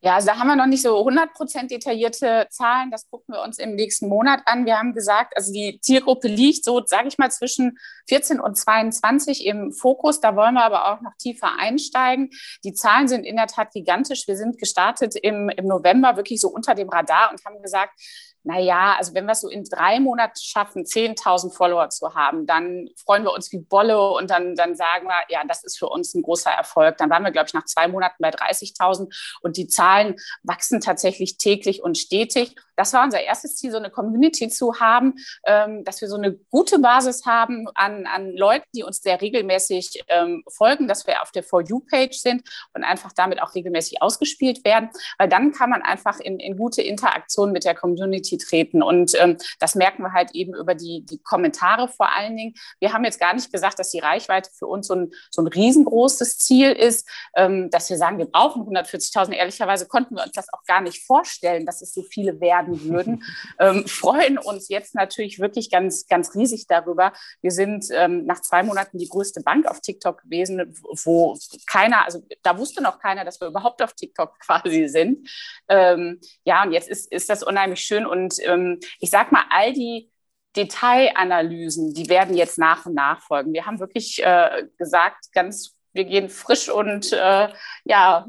Ja, 0.00 0.14
also 0.14 0.28
da 0.28 0.38
haben 0.38 0.46
wir 0.46 0.54
noch 0.54 0.66
nicht 0.66 0.82
so 0.82 0.96
100% 0.96 1.66
detaillierte 1.68 2.46
Zahlen. 2.50 2.92
Das 2.92 3.10
gucken 3.10 3.34
wir 3.34 3.42
uns 3.42 3.58
im 3.58 3.74
nächsten 3.74 4.08
Monat 4.08 4.42
an. 4.46 4.64
Wir 4.64 4.78
haben 4.78 4.94
gesagt, 4.94 5.36
also 5.36 5.52
die 5.52 5.80
Zielgruppe 5.80 6.28
liegt 6.28 6.64
so, 6.64 6.80
sage 6.86 7.08
ich 7.08 7.18
mal, 7.18 7.32
zwischen 7.32 7.78
14 8.08 8.38
und 8.38 8.56
22 8.56 9.44
im 9.44 9.72
Fokus. 9.72 10.20
Da 10.20 10.36
wollen 10.36 10.54
wir 10.54 10.64
aber 10.64 10.92
auch 10.92 11.00
noch 11.00 11.14
tiefer 11.18 11.50
einsteigen. 11.58 12.30
Die 12.62 12.74
Zahlen 12.74 13.08
sind 13.08 13.24
in 13.24 13.34
der 13.34 13.48
Tat 13.48 13.72
gigantisch. 13.72 14.28
Wir 14.28 14.36
sind 14.36 14.58
gestartet 14.58 15.16
im, 15.16 15.48
im 15.48 15.66
November 15.66 16.16
wirklich 16.16 16.40
so 16.40 16.48
unter 16.48 16.76
dem 16.76 16.88
Radar 16.88 17.32
und 17.32 17.44
haben 17.44 17.60
gesagt, 17.60 18.00
naja, 18.48 18.96
also 18.96 19.12
wenn 19.12 19.26
wir 19.26 19.32
es 19.32 19.42
so 19.42 19.50
in 19.50 19.62
drei 19.64 20.00
Monaten 20.00 20.40
schaffen, 20.40 20.84
10.000 20.84 21.52
Follower 21.52 21.90
zu 21.90 22.14
haben, 22.14 22.46
dann 22.46 22.88
freuen 22.96 23.22
wir 23.24 23.34
uns 23.34 23.52
wie 23.52 23.58
Bolle 23.58 24.00
und 24.00 24.30
dann, 24.30 24.54
dann 24.54 24.74
sagen 24.74 25.06
wir, 25.06 25.20
ja, 25.28 25.42
das 25.46 25.64
ist 25.64 25.78
für 25.78 25.88
uns 25.88 26.14
ein 26.14 26.22
großer 26.22 26.50
Erfolg. 26.50 26.96
Dann 26.96 27.10
waren 27.10 27.24
wir, 27.24 27.30
glaube 27.30 27.48
ich, 27.48 27.52
nach 27.52 27.66
zwei 27.66 27.88
Monaten 27.88 28.16
bei 28.20 28.30
30.000 28.30 29.14
und 29.42 29.58
die 29.58 29.68
Zahlen 29.68 30.16
wachsen 30.44 30.80
tatsächlich 30.80 31.36
täglich 31.36 31.82
und 31.82 31.98
stetig. 31.98 32.56
Das 32.78 32.92
war 32.92 33.02
unser 33.02 33.20
erstes 33.20 33.56
Ziel, 33.56 33.72
so 33.72 33.76
eine 33.76 33.90
Community 33.90 34.48
zu 34.48 34.78
haben, 34.78 35.16
ähm, 35.44 35.82
dass 35.84 36.00
wir 36.00 36.08
so 36.08 36.16
eine 36.16 36.32
gute 36.32 36.78
Basis 36.78 37.26
haben 37.26 37.66
an, 37.74 38.06
an 38.06 38.32
Leuten, 38.36 38.66
die 38.72 38.84
uns 38.84 39.02
sehr 39.02 39.20
regelmäßig 39.20 40.04
ähm, 40.06 40.44
folgen, 40.48 40.86
dass 40.86 41.04
wir 41.06 41.20
auf 41.20 41.32
der 41.32 41.42
For 41.42 41.60
You-Page 41.60 42.16
sind 42.16 42.42
und 42.74 42.84
einfach 42.84 43.12
damit 43.12 43.42
auch 43.42 43.56
regelmäßig 43.56 44.00
ausgespielt 44.00 44.64
werden, 44.64 44.90
weil 45.18 45.28
dann 45.28 45.50
kann 45.50 45.70
man 45.70 45.82
einfach 45.82 46.20
in, 46.20 46.38
in 46.38 46.56
gute 46.56 46.80
Interaktion 46.80 47.50
mit 47.50 47.64
der 47.64 47.74
Community 47.74 48.38
treten. 48.38 48.80
Und 48.80 49.12
ähm, 49.20 49.38
das 49.58 49.74
merken 49.74 50.04
wir 50.04 50.12
halt 50.12 50.30
eben 50.34 50.54
über 50.54 50.76
die, 50.76 51.04
die 51.04 51.18
Kommentare 51.18 51.88
vor 51.88 52.14
allen 52.14 52.36
Dingen. 52.36 52.54
Wir 52.78 52.92
haben 52.92 53.04
jetzt 53.04 53.18
gar 53.18 53.34
nicht 53.34 53.50
gesagt, 53.50 53.80
dass 53.80 53.90
die 53.90 53.98
Reichweite 53.98 54.50
für 54.56 54.68
uns 54.68 54.86
so 54.86 54.94
ein, 54.94 55.10
so 55.32 55.42
ein 55.42 55.48
riesengroßes 55.48 56.38
Ziel 56.38 56.70
ist, 56.70 57.08
ähm, 57.34 57.70
dass 57.70 57.90
wir 57.90 57.96
sagen, 57.96 58.18
wir 58.18 58.26
brauchen 58.26 58.62
140.000. 58.62 59.32
Ehrlicherweise 59.32 59.88
konnten 59.88 60.14
wir 60.14 60.22
uns 60.22 60.32
das 60.32 60.46
auch 60.52 60.62
gar 60.64 60.80
nicht 60.80 61.04
vorstellen, 61.04 61.66
dass 61.66 61.82
es 61.82 61.92
so 61.92 62.04
viele 62.04 62.40
werden 62.40 62.67
würden. 62.68 63.24
ähm, 63.58 63.86
freuen 63.86 64.38
uns 64.38 64.68
jetzt 64.68 64.94
natürlich 64.94 65.38
wirklich 65.38 65.70
ganz, 65.70 66.06
ganz 66.06 66.34
riesig 66.34 66.66
darüber. 66.66 67.12
Wir 67.42 67.50
sind 67.50 67.86
ähm, 67.92 68.24
nach 68.26 68.40
zwei 68.40 68.62
Monaten 68.62 68.98
die 68.98 69.08
größte 69.08 69.42
Bank 69.42 69.66
auf 69.66 69.80
TikTok 69.80 70.22
gewesen, 70.22 70.74
wo 71.04 71.36
keiner, 71.66 72.04
also 72.04 72.22
da 72.42 72.58
wusste 72.58 72.82
noch 72.82 72.98
keiner, 72.98 73.24
dass 73.24 73.40
wir 73.40 73.48
überhaupt 73.48 73.82
auf 73.82 73.94
TikTok 73.94 74.38
quasi 74.46 74.88
sind. 74.88 75.28
Ähm, 75.68 76.20
ja, 76.44 76.62
und 76.62 76.72
jetzt 76.72 76.88
ist, 76.88 77.10
ist 77.12 77.30
das 77.30 77.42
unheimlich 77.42 77.80
schön 77.80 78.06
und 78.06 78.34
ähm, 78.44 78.80
ich 79.00 79.10
sage 79.10 79.30
mal, 79.32 79.44
all 79.50 79.72
die 79.72 80.10
Detailanalysen, 80.56 81.94
die 81.94 82.08
werden 82.08 82.36
jetzt 82.36 82.58
nach 82.58 82.86
und 82.86 82.94
nach 82.94 83.22
folgen. 83.22 83.52
Wir 83.52 83.66
haben 83.66 83.78
wirklich 83.80 84.22
äh, 84.24 84.64
gesagt, 84.76 85.32
ganz, 85.32 85.77
wir 85.92 86.04
gehen 86.04 86.28
frisch 86.28 86.68
und 86.68 87.12
äh, 87.12 87.48
ja, 87.84 88.26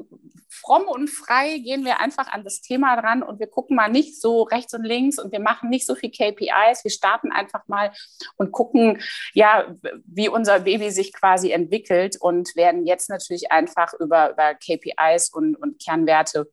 fromm 0.49 0.87
und 0.87 1.09
frei 1.09 1.59
gehen 1.59 1.85
wir 1.85 1.99
einfach 1.99 2.27
an 2.27 2.43
das 2.43 2.61
Thema 2.61 2.99
dran 2.99 3.23
und 3.23 3.39
wir 3.39 3.47
gucken 3.47 3.75
mal 3.75 3.89
nicht 3.89 4.19
so 4.19 4.43
rechts 4.43 4.73
und 4.73 4.83
links 4.83 5.19
und 5.19 5.31
wir 5.31 5.39
machen 5.39 5.69
nicht 5.69 5.85
so 5.85 5.95
viel 5.95 6.11
KPIs. 6.11 6.83
Wir 6.83 6.91
starten 6.91 7.31
einfach 7.31 7.67
mal 7.67 7.91
und 8.37 8.51
gucken, 8.51 9.01
ja, 9.33 9.75
wie 10.05 10.29
unser 10.29 10.61
Baby 10.61 10.91
sich 10.91 11.13
quasi 11.13 11.51
entwickelt 11.51 12.17
und 12.19 12.55
werden 12.55 12.85
jetzt 12.85 13.09
natürlich 13.09 13.51
einfach 13.51 13.93
über, 13.99 14.31
über 14.31 14.55
KPIs 14.55 15.29
und, 15.29 15.55
und 15.55 15.83
Kernwerte 15.83 16.49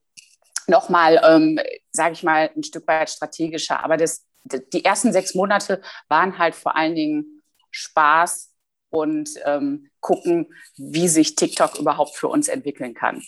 nochmal, 0.66 1.20
ähm, 1.25 1.58
sage 1.90 2.12
ich 2.12 2.22
mal, 2.22 2.50
ein 2.54 2.62
Stück 2.62 2.86
weit 2.86 3.10
strategischer. 3.10 3.82
Aber 3.82 3.96
das, 3.96 4.26
die 4.72 4.84
ersten 4.84 5.12
sechs 5.12 5.34
Monate 5.34 5.80
waren 6.08 6.38
halt 6.38 6.54
vor 6.54 6.76
allen 6.76 6.94
Dingen 6.94 7.42
Spaß 7.70 8.52
und 8.90 9.30
ähm, 9.44 9.90
gucken, 10.06 10.46
wie 10.76 11.08
sich 11.08 11.34
TikTok 11.34 11.80
überhaupt 11.80 12.14
für 12.14 12.28
uns 12.28 12.46
entwickeln 12.46 12.94
kann. 12.94 13.22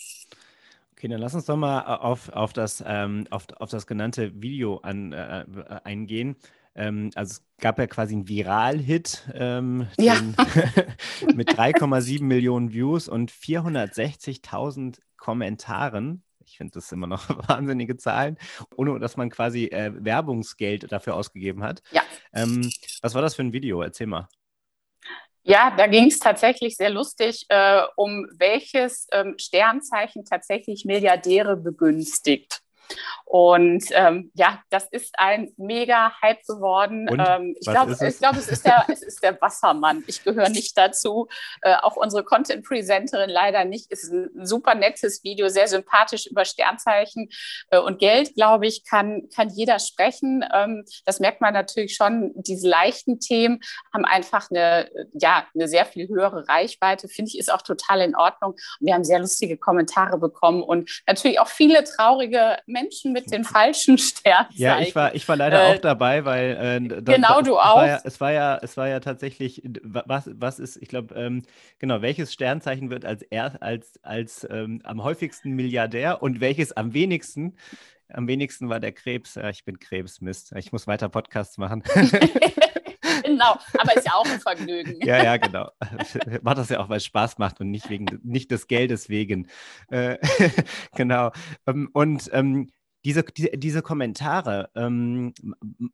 Okay, 0.93 1.09
dann 1.09 1.19
lass 1.19 1.35
uns 1.35 1.45
doch 1.45 1.57
mal 1.57 1.81
auf, 1.81 2.29
auf, 2.29 2.53
das, 2.53 2.81
ähm, 2.87 3.25
auf, 3.31 3.47
auf 3.57 3.69
das 3.69 3.85
genannte 3.85 4.41
Video 4.41 4.77
an, 4.77 5.11
äh, 5.11 5.45
eingehen. 5.83 6.37
Ähm, 6.75 7.11
also 7.15 7.31
es 7.31 7.43
gab 7.59 7.79
ja 7.79 7.87
quasi 7.87 8.13
einen 8.13 8.29
Viral-Hit 8.29 9.29
ähm, 9.33 9.87
ja. 9.97 10.15
mit 11.35 11.49
3,7 11.49 12.23
Millionen 12.23 12.71
Views 12.71 13.09
und 13.09 13.29
460.000 13.29 14.99
Kommentaren. 15.17 16.23
Ich 16.45 16.57
finde 16.57 16.75
das 16.75 16.91
immer 16.93 17.07
noch 17.07 17.29
wahnsinnige 17.49 17.97
Zahlen, 17.97 18.37
ohne 18.77 18.99
dass 18.99 19.17
man 19.17 19.29
quasi 19.29 19.65
äh, 19.65 19.91
Werbungsgeld 19.93 20.89
dafür 20.91 21.15
ausgegeben 21.15 21.61
hat. 21.63 21.83
Ja. 21.91 22.03
Ähm, 22.31 22.71
was 23.01 23.15
war 23.15 23.21
das 23.21 23.35
für 23.35 23.41
ein 23.41 23.51
Video? 23.51 23.81
Erzähl 23.81 24.07
mal. 24.07 24.29
Ja, 25.43 25.73
da 25.75 25.87
ging 25.87 26.07
es 26.07 26.19
tatsächlich 26.19 26.75
sehr 26.75 26.89
lustig, 26.89 27.45
äh, 27.49 27.81
um 27.95 28.27
welches 28.37 29.07
ähm, 29.11 29.35
Sternzeichen 29.37 30.25
tatsächlich 30.25 30.85
Milliardäre 30.85 31.55
begünstigt. 31.55 32.61
Und 33.31 33.83
ähm, 33.91 34.31
ja, 34.33 34.59
das 34.71 34.87
ist 34.89 35.13
ein 35.19 35.53
mega 35.55 36.11
Hype 36.19 36.41
geworden. 36.47 37.07
Ähm, 37.11 37.55
ich 37.59 37.67
glaube, 37.67 37.95
glaub, 37.95 38.35
es, 38.35 38.47
ist 38.47 38.65
der, 38.65 38.85
es 38.91 39.03
ist 39.03 39.21
der 39.21 39.39
Wassermann. 39.39 40.03
Ich 40.07 40.23
gehöre 40.23 40.49
nicht 40.49 40.75
dazu. 40.75 41.27
Äh, 41.61 41.75
auch 41.75 41.95
unsere 41.95 42.23
Content-Presenterin 42.23 43.29
leider 43.29 43.65
nicht. 43.65 43.91
Ist 43.91 44.11
ein 44.11 44.47
super 44.47 44.73
nettes 44.73 45.23
Video, 45.23 45.47
sehr 45.49 45.67
sympathisch 45.67 46.25
über 46.25 46.43
Sternzeichen 46.43 47.29
äh, 47.69 47.77
und 47.77 47.99
Geld, 47.99 48.33
glaube 48.33 48.65
ich, 48.65 48.83
kann, 48.83 49.29
kann 49.35 49.49
jeder 49.49 49.77
sprechen. 49.77 50.43
Ähm, 50.51 50.83
das 51.05 51.19
merkt 51.19 51.39
man 51.39 51.53
natürlich 51.53 51.95
schon. 51.95 52.31
Diese 52.33 52.67
leichten 52.67 53.19
Themen 53.19 53.59
haben 53.93 54.05
einfach 54.05 54.49
eine, 54.49 54.89
ja, 55.13 55.45
eine 55.53 55.67
sehr 55.67 55.85
viel 55.85 56.07
höhere 56.07 56.47
Reichweite. 56.47 57.07
Finde 57.07 57.29
ich, 57.29 57.37
ist 57.37 57.53
auch 57.53 57.61
total 57.61 58.01
in 58.01 58.15
Ordnung. 58.15 58.53
Und 58.53 58.87
wir 58.87 58.95
haben 58.95 59.03
sehr 59.03 59.19
lustige 59.19 59.55
Kommentare 59.55 60.17
bekommen 60.17 60.63
und 60.63 60.89
natürlich 61.05 61.39
auch 61.39 61.47
viele 61.47 61.83
traurige 61.83 62.57
Menschen 62.65 63.13
mit 63.18 63.18
den 63.25 63.43
falschen 63.43 63.97
Sternen. 63.97 64.49
Ja, 64.53 64.79
ich 64.79 64.95
war, 64.95 65.15
ich 65.15 65.27
war 65.27 65.35
leider 65.35 65.61
äh, 65.61 65.75
auch 65.75 65.81
dabei, 65.81 66.25
weil 66.25 66.81
äh, 66.81 67.01
da, 67.01 67.13
genau 67.15 67.41
du 67.41 67.57
auch. 67.57 67.85
Ja, 67.85 68.01
es 68.03 68.19
war 68.19 68.31
ja, 68.31 68.57
es 68.61 68.77
war 68.77 68.87
ja 68.87 68.99
tatsächlich, 68.99 69.61
was, 69.83 70.29
was 70.33 70.59
ist, 70.59 70.77
ich 70.81 70.89
glaube, 70.89 71.15
ähm, 71.15 71.43
genau, 71.79 72.01
welches 72.01 72.33
Sternzeichen 72.33 72.89
wird 72.89 73.05
als 73.05 73.21
er, 73.23 73.61
als, 73.61 73.99
als 74.03 74.47
ähm, 74.49 74.81
am 74.83 75.03
häufigsten 75.03 75.51
Milliardär 75.51 76.21
und 76.21 76.39
welches 76.39 76.71
am 76.71 76.93
wenigsten? 76.93 77.55
Am 78.11 78.27
wenigsten 78.27 78.69
war 78.69 78.79
der 78.79 78.91
Krebs. 78.91 79.35
Ja, 79.35 79.49
ich 79.49 79.63
bin 79.63 79.79
Krebs, 79.79 80.19
Mist. 80.19 80.51
Ich 80.57 80.71
muss 80.71 80.87
weiter 80.87 81.09
Podcasts 81.09 81.57
machen. 81.59 81.83
genau, 83.23 83.57
aber 83.77 83.95
ist 83.95 84.05
ja 84.05 84.13
auch 84.13 84.25
ein 84.25 84.39
Vergnügen. 84.39 85.05
ja, 85.05 85.23
ja, 85.23 85.37
genau. 85.37 85.69
Macht 86.41 86.57
das 86.57 86.69
ja 86.69 86.79
auch, 86.79 86.89
weil 86.89 86.97
es 86.97 87.05
Spaß 87.05 87.37
macht 87.37 87.59
und 87.61 87.69
nicht, 87.69 87.89
wegen, 87.89 88.19
nicht 88.23 88.51
des 88.51 88.67
Geldes 88.67 89.09
wegen. 89.09 89.47
Äh, 89.89 90.17
genau. 90.95 91.31
Ähm, 91.67 91.89
und 91.93 92.29
ähm, 92.33 92.71
diese, 93.05 93.23
diese, 93.23 93.49
diese 93.51 93.81
Kommentare, 93.81 94.69
ähm, 94.75 95.33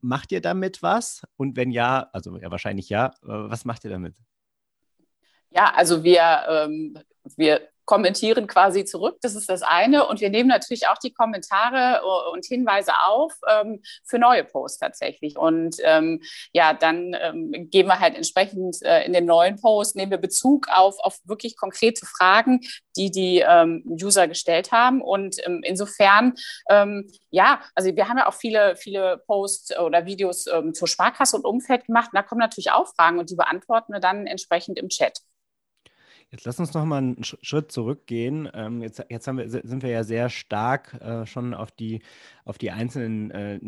macht 0.02 0.32
ihr 0.32 0.42
damit 0.42 0.82
was? 0.82 1.24
Und 1.38 1.56
wenn 1.56 1.72
ja, 1.72 2.10
also 2.14 2.38
ja, 2.38 2.52
wahrscheinlich 2.52 2.90
ja, 2.90 3.08
äh, 3.24 3.28
was 3.28 3.66
macht 3.66 3.84
ihr 3.84 3.92
damit? 3.92 4.16
Ja, 5.52 5.72
also 5.74 6.04
wir, 6.04 6.46
ähm, 6.50 6.98
wir 7.38 7.62
kommentieren 7.86 8.48
quasi 8.48 8.86
zurück. 8.86 9.18
Das 9.22 9.36
ist 9.36 9.50
das 9.50 9.62
eine. 9.62 10.08
Und 10.08 10.22
wir 10.22 10.30
nehmen 10.30 10.50
natürlich 10.50 10.88
auch 10.88 10.98
die 10.98 11.14
Kommentare 11.14 12.02
äh, 12.02 12.32
und 12.32 12.46
Hinweise 12.46 12.92
auf 13.06 13.34
ähm, 13.48 13.82
für 14.04 14.20
neue 14.20 14.44
Posts 14.44 14.80
tatsächlich. 14.80 15.38
Und 15.38 15.78
ähm, 15.84 16.22
ja, 16.52 16.74
dann 16.74 17.16
ähm, 17.20 17.70
geben 17.70 17.90
wir 17.90 18.00
halt 18.00 18.16
entsprechend 18.16 18.82
äh, 18.82 19.06
in 19.06 19.14
den 19.14 19.26
neuen 19.26 19.60
Posts, 19.60 19.96
nehmen 19.96 20.12
wir 20.12 20.18
Bezug 20.18 20.68
auf, 20.70 20.96
auf 21.00 21.20
wirklich 21.24 21.56
konkrete 21.58 22.06
Fragen, 22.06 22.62
die 22.98 23.12
die 23.12 23.44
ähm, 23.48 23.84
User 23.86 24.28
gestellt 24.28 24.72
haben. 24.72 25.02
Und 25.02 25.38
ähm, 25.46 25.62
insofern, 25.64 26.34
ähm, 26.70 27.10
ja, 27.30 27.62
also 27.76 27.96
wir 27.96 28.10
haben 28.10 28.18
ja 28.18 28.28
auch 28.28 28.34
viele, 28.34 28.76
viele 28.76 29.22
Posts 29.28 29.80
oder 29.80 30.06
Videos 30.06 30.46
zur 30.74 30.88
Sparkasse 30.88 31.36
und 31.38 31.46
Umfeld 31.46 31.86
gemacht. 31.86 32.10
Und 32.12 32.18
da 32.18 32.24
kommen 32.24 32.40
natürlich 32.40 32.72
auch 32.72 32.88
Fragen 32.96 33.20
und 33.20 33.30
die 33.30 33.36
beantworten 33.36 33.94
wir 33.94 34.00
dann 34.00 34.28
entsprechend 34.28 34.80
im 34.80 34.90
Chat. 34.90 35.20
Jetzt 36.36 36.46
lass 36.46 36.60
uns 36.60 36.74
noch 36.74 36.84
mal 36.84 36.98
einen 36.98 37.24
Schritt 37.24 37.72
zurückgehen. 37.72 38.50
Ähm, 38.54 38.82
jetzt 38.82 39.02
jetzt 39.10 39.26
wir, 39.26 39.50
sind 39.50 39.84
wir 39.84 39.90
ja 39.90 40.04
sehr 40.04 40.30
stark 40.30 40.94
äh, 40.96 41.26
schon 41.26 41.54
auf 41.54 41.72
die, 41.72 42.02
auf 42.44 42.58
die 42.58 42.72
einzelnen 42.72 43.32
äh, 43.32 43.60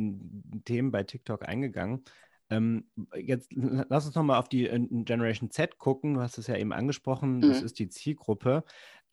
Themen 0.66 0.92
bei 0.92 1.04
TikTok 1.04 1.48
eingegangen. 1.48 2.04
Ähm, 2.50 2.90
jetzt 3.16 3.54
lass 3.54 4.06
uns 4.06 4.16
noch 4.16 4.24
mal 4.24 4.38
auf 4.38 4.50
die 4.50 4.68
äh, 4.68 4.86
Generation 5.06 5.50
Z 5.50 5.78
gucken. 5.78 6.16
Du 6.16 6.22
hast 6.22 6.38
es 6.38 6.48
ja 6.48 6.58
eben 6.58 6.74
angesprochen, 6.74 7.38
mhm. 7.38 7.42
das 7.44 7.62
ist 7.62 7.80
die 7.80 7.88
Zielgruppe. 7.88 8.66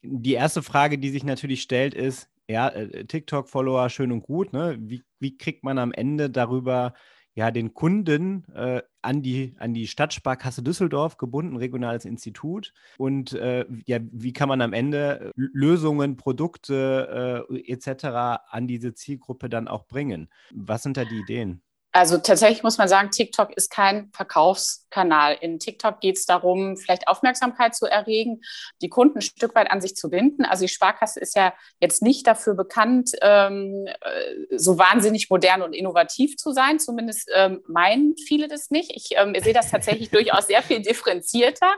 Die 0.03 0.35
erste 0.35 0.65
Frage, 0.65 0.99
die 0.99 1.11
sich 1.11 1.23
natürlich 1.23 1.63
stellt, 1.63 1.95
ist, 1.95 2.29
ja, 2.49 2.69
äh, 2.71 3.05
TikTok-Follower 3.05 3.89
schön 3.89 4.11
und 4.11 4.23
gut, 4.23 4.53
ne? 4.53 4.77
Wie, 4.81 5.05
wie 5.21 5.39
kriegt 5.39 5.63
man 5.63 5.79
am 5.79 5.93
Ende 5.93 6.29
darüber 6.29 6.93
ja, 7.35 7.51
den 7.51 7.75
Kunden 7.75 8.45
äh, 8.55 8.83
an, 9.03 9.23
die, 9.23 9.55
an 9.59 9.75
die 9.75 9.87
Stadtsparkasse 9.87 10.63
Düsseldorf 10.63 11.17
gebunden, 11.17 11.57
regionales 11.57 12.05
Institut. 12.05 12.73
Und 12.97 13.33
äh, 13.33 13.67
ja, 13.87 13.99
wie 14.01 14.33
kann 14.33 14.49
man 14.49 14.61
am 14.61 14.73
Ende 14.73 15.33
Lösungen, 15.35 16.17
Produkte 16.17 17.47
äh, 17.51 17.73
etc. 17.73 18.45
an 18.49 18.67
diese 18.67 18.95
Zielgruppe 18.95 19.49
dann 19.49 19.69
auch 19.69 19.87
bringen? 19.87 20.29
Was 20.55 20.85
sind 20.85 20.97
da 20.97 21.05
die 21.05 21.19
Ideen? 21.19 21.63
Also 21.95 22.19
tatsächlich 22.19 22.65
muss 22.65 22.77
man 22.77 22.89
sagen, 22.89 23.13
TikTok 23.13 23.53
ist 23.57 23.71
kein 23.71 24.11
Verkaufskanal. 24.13 25.39
In 25.41 25.61
TikTok 25.61 26.01
geht 26.01 26.17
es 26.17 26.27
darum, 26.27 26.77
vielleicht 26.77 27.07
Aufmerksamkeit 27.07 27.77
zu 27.77 27.87
erregen, 27.87 28.41
die 28.83 28.89
Kunden 28.89 29.19
ein 29.19 29.23
Stück 29.23 29.55
weit 29.55 29.71
an 29.71 29.81
sich 29.81 29.95
zu 29.95 30.11
binden. 30.11 30.45
Also 30.45 30.65
die 30.65 30.73
Sparkasse 30.73 31.21
ist 31.21 31.37
ja 31.37 31.55
jetzt 31.79 32.03
nicht 32.03 32.27
dafür 32.27 32.55
bekannt, 32.55 33.13
ähm, 33.23 33.87
äh, 33.87 34.59
so 34.59 34.77
wahnsinnig 34.77 35.31
modern 35.31 35.63
und 35.63 35.73
innovativ 35.73 36.37
zu 36.37 36.51
sein. 36.51 36.81
Zumindest 36.81 37.31
ähm, 37.33 37.63
meinen 37.69 38.17
viele 38.27 38.49
das 38.49 38.73
nicht. 38.73 38.91
Ich 38.93 39.11
ähm, 39.17 39.33
sehe 39.41 39.55
das 39.55 39.71
tatsächlich 39.71 40.11
durchaus 40.11 40.49
sehr 40.49 40.65
viel 40.65 40.83
differenzierter. 40.83 41.75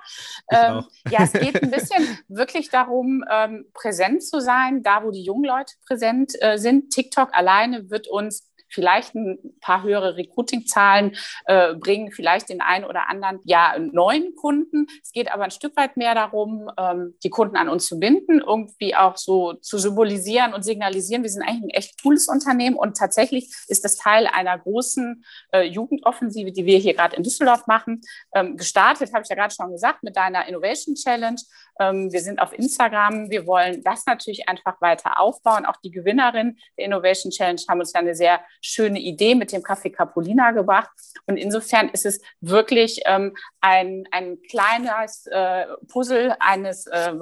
Ähm, 0.50 0.87
ja, 1.11 1.25
es 1.25 1.35
geht 1.35 1.62
ein 1.62 1.70
bisschen 1.70 2.18
wirklich 2.28 2.70
darum, 2.70 3.23
ähm, 3.30 3.66
präsent 3.75 4.25
zu 4.25 4.40
sein, 4.40 4.82
da 4.82 5.04
wo 5.04 5.11
die 5.11 5.25
jungen 5.25 5.44
Leute 5.44 5.75
präsent 5.87 6.32
äh, 6.40 6.56
sind. 6.56 6.88
TikTok 6.88 7.35
alleine 7.35 7.90
wird 7.90 8.08
uns 8.08 8.46
vielleicht 8.68 9.14
ein 9.14 9.38
paar 9.61 9.82
höhere 9.82 10.16
Recruiting-Zahlen 10.16 11.16
äh, 11.46 11.75
bringen, 11.75 12.12
vielleicht 12.12 12.49
den 12.49 12.61
einen 12.61 12.85
oder 12.85 13.08
anderen 13.08 13.40
ja 13.44 13.76
neuen 13.78 14.35
Kunden. 14.35 14.87
Es 15.02 15.12
geht 15.12 15.30
aber 15.32 15.44
ein 15.44 15.50
Stück 15.50 15.76
weit 15.76 15.96
mehr 15.96 16.14
darum, 16.14 16.70
ähm, 16.78 17.14
die 17.23 17.30
Kunden 17.30 17.56
an 17.56 17.68
uns 17.68 17.87
zu 17.87 17.99
binden, 17.99 18.40
irgendwie 18.40 18.94
auch 18.94 19.16
so 19.16 19.54
zu 19.54 19.78
symbolisieren 19.78 20.54
und 20.54 20.64
signalisieren, 20.64 21.23
wir 21.23 21.30
sind 21.30 21.42
eigentlich 21.42 21.62
ein 21.62 21.70
echt 21.70 22.02
cooles 22.02 22.28
Unternehmen 22.28 22.76
und 22.76 22.96
tatsächlich 22.96 23.52
ist 23.68 23.85
das 23.85 23.96
Teil 23.96 24.26
einer 24.26 24.58
großen 24.58 25.25
äh, 25.52 25.62
Jugendoffensive, 25.62 26.52
die 26.52 26.66
wir 26.66 26.78
hier 26.78 26.94
gerade 26.94 27.16
in 27.16 27.23
Düsseldorf 27.23 27.66
machen. 27.66 28.00
Ähm, 28.35 28.56
gestartet, 28.56 29.12
habe 29.12 29.23
ich 29.23 29.28
ja 29.28 29.37
gerade 29.37 29.54
schon 29.54 29.70
gesagt, 29.70 30.02
mit 30.02 30.16
deiner 30.16 30.46
Innovation 30.49 30.94
Challenge. 30.94 31.40
Ähm, 31.80 32.12
wir 32.12 32.21
sind 32.21 32.40
auf 32.40 32.52
Instagram. 32.52 33.30
Wir 33.30 33.47
wollen 33.47 33.83
das 33.83 34.06
natürlich 34.06 34.49
einfach 34.49 34.80
weiter 34.80 35.21
aufbauen. 35.21 35.66
Auch 35.66 35.76
die 35.83 35.90
Gewinnerin 35.90 36.59
der 36.76 36.87
Innovation 36.87 37.30
Challenge 37.30 37.61
haben 37.68 37.80
uns 37.80 37.92
ja 37.92 38.00
eine 38.00 38.14
sehr 38.14 38.40
schöne 38.61 39.00
Idee 39.00 39.35
mit 39.35 39.52
dem 39.52 39.62
Kaffee 39.62 39.90
Capolina 39.90 40.52
gebracht. 40.52 40.90
Und 41.26 41.37
insofern 41.37 41.88
ist 41.88 42.06
es 42.06 42.21
wirklich 42.40 43.00
ähm, 43.06 43.35
ein, 43.61 44.04
ein 44.11 44.38
kleines 44.49 45.26
äh, 45.26 45.66
Puzzle 45.88 46.37
eines, 46.40 46.87
äh, 46.87 47.14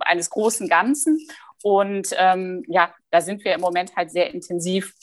eines 0.00 0.30
großen 0.30 0.68
Ganzen. 0.68 1.18
Und 1.62 2.08
ähm, 2.16 2.64
ja, 2.68 2.94
da 3.10 3.20
sind 3.20 3.44
wir 3.44 3.54
im 3.54 3.60
Moment 3.60 3.94
halt 3.96 4.10
sehr 4.10 4.32
intensiv 4.32 4.94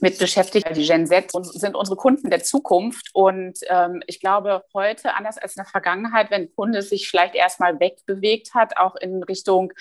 mit 0.00 0.18
beschäftigt. 0.18 0.66
Die 0.76 0.86
Gen 0.86 1.06
Z 1.06 1.30
sind 1.42 1.74
unsere 1.74 1.96
Kunden 1.96 2.30
der 2.30 2.42
Zukunft. 2.42 3.10
Und 3.12 3.58
ähm, 3.68 4.02
ich 4.06 4.20
glaube, 4.20 4.64
heute, 4.74 5.14
anders 5.14 5.38
als 5.38 5.56
in 5.56 5.62
der 5.62 5.70
Vergangenheit, 5.70 6.30
wenn 6.30 6.42
ein 6.42 6.52
Kunde 6.54 6.82
sich 6.82 7.08
vielleicht 7.08 7.34
erstmal 7.34 7.80
wegbewegt 7.80 8.54
hat, 8.54 8.76
auch 8.76 8.96
in 8.96 9.22
Richtung 9.22 9.72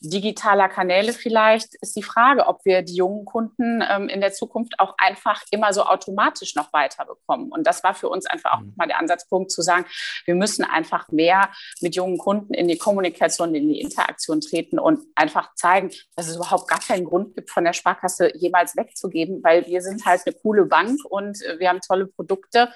digitaler 0.00 0.68
Kanäle 0.68 1.12
vielleicht, 1.12 1.74
ist 1.80 1.96
die 1.96 2.02
Frage, 2.02 2.46
ob 2.46 2.64
wir 2.64 2.82
die 2.82 2.94
jungen 2.94 3.24
Kunden 3.24 3.82
ähm, 3.88 4.08
in 4.08 4.20
der 4.20 4.32
Zukunft 4.32 4.78
auch 4.78 4.94
einfach 4.98 5.42
immer 5.50 5.72
so 5.72 5.84
automatisch 5.84 6.54
noch 6.54 6.72
weiterbekommen. 6.72 7.50
Und 7.50 7.66
das 7.66 7.84
war 7.84 7.94
für 7.94 8.08
uns 8.08 8.26
einfach 8.26 8.54
auch 8.54 8.60
mhm. 8.60 8.74
mal 8.76 8.86
der 8.86 8.98
Ansatzpunkt 8.98 9.50
zu 9.50 9.62
sagen, 9.62 9.84
wir 10.24 10.34
müssen 10.34 10.64
einfach 10.64 11.08
mehr 11.10 11.50
mit 11.80 11.94
jungen 11.94 12.18
Kunden 12.18 12.54
in 12.54 12.68
die 12.68 12.78
Kommunikation, 12.78 13.54
in 13.54 13.68
die 13.68 13.80
Interaktion 13.80 14.40
treten 14.40 14.78
und 14.78 15.00
einfach 15.14 15.54
zeigen, 15.54 15.90
dass 16.16 16.28
es 16.28 16.36
überhaupt 16.36 16.68
gar 16.68 16.80
keinen 16.80 17.04
Grund 17.04 17.34
gibt, 17.34 17.50
von 17.50 17.64
der 17.64 17.72
Sparkasse 17.72 18.32
jemals 18.36 18.76
wegzugeben, 18.76 19.42
weil 19.42 19.57
weil 19.58 19.66
wir 19.66 19.82
sind 19.82 20.04
halt 20.04 20.22
eine 20.24 20.34
coole 20.34 20.66
Bank 20.66 21.04
und 21.04 21.42
äh, 21.42 21.58
wir 21.58 21.68
haben 21.68 21.80
tolle 21.80 22.06
Produkte. 22.06 22.72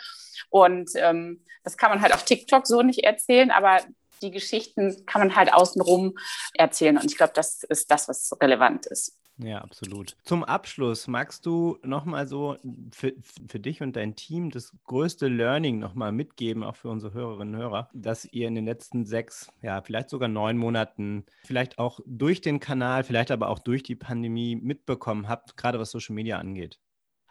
Und 0.51 0.91
ähm, 0.97 1.45
das 1.65 1.77
kann 1.77 1.91
man 1.91 2.03
halt 2.03 2.15
auf 2.15 2.25
TikTok 2.25 2.67
so 2.67 2.83
nicht 2.83 3.05
erzählen, 3.05 3.51
aber 3.51 3.81
die 4.21 4.31
Geschichten 4.31 5.05
kann 5.07 5.21
man 5.21 5.37
halt 5.37 5.53
außenrum 5.53 6.17
erzählen. 6.55 6.97
Und 6.97 7.11
ich 7.11 7.17
glaube, 7.17 7.33
das 7.35 7.63
ist 7.65 7.91
das, 7.91 8.09
was 8.09 8.33
relevant 8.41 8.87
ist. 8.87 9.19
Ja, 9.39 9.59
absolut. 9.59 10.17
Zum 10.23 10.45
Abschluss, 10.45 11.09
magst 11.09 11.47
du 11.47 11.79
nochmal 11.83 12.27
so 12.27 12.57
für, 12.93 13.15
für 13.49 13.59
dich 13.59 13.83
und 13.83 13.97
dein 13.97 14.15
Team 14.15 14.51
das 14.51 14.73
größte 14.85 15.29
Learning 15.29 15.79
nochmal 15.79 16.13
mitgeben, 16.13 16.63
auch 16.63 16.77
für 16.77 16.89
unsere 16.89 17.15
Hörerinnen 17.15 17.55
und 17.55 17.61
Hörer, 17.61 17.89
dass 17.93 18.25
ihr 18.27 18.47
in 18.47 18.55
den 18.55 18.67
letzten 18.67 19.05
sechs, 19.05 19.51
ja, 19.63 19.81
vielleicht 19.83 20.11
sogar 20.11 20.29
neun 20.29 20.59
Monaten, 20.59 21.25
vielleicht 21.45 21.79
auch 21.79 22.01
durch 22.07 22.41
den 22.41 22.61
Kanal, 22.61 23.05
vielleicht 23.05 23.31
aber 23.31 23.49
auch 23.49 23.59
durch 23.59 23.83
die 23.83 23.97
Pandemie 23.97 24.57
mitbekommen 24.57 25.29
habt, 25.29 25.57
gerade 25.57 25.79
was 25.79 25.91
Social 25.91 26.15
Media 26.15 26.39
angeht? 26.39 26.79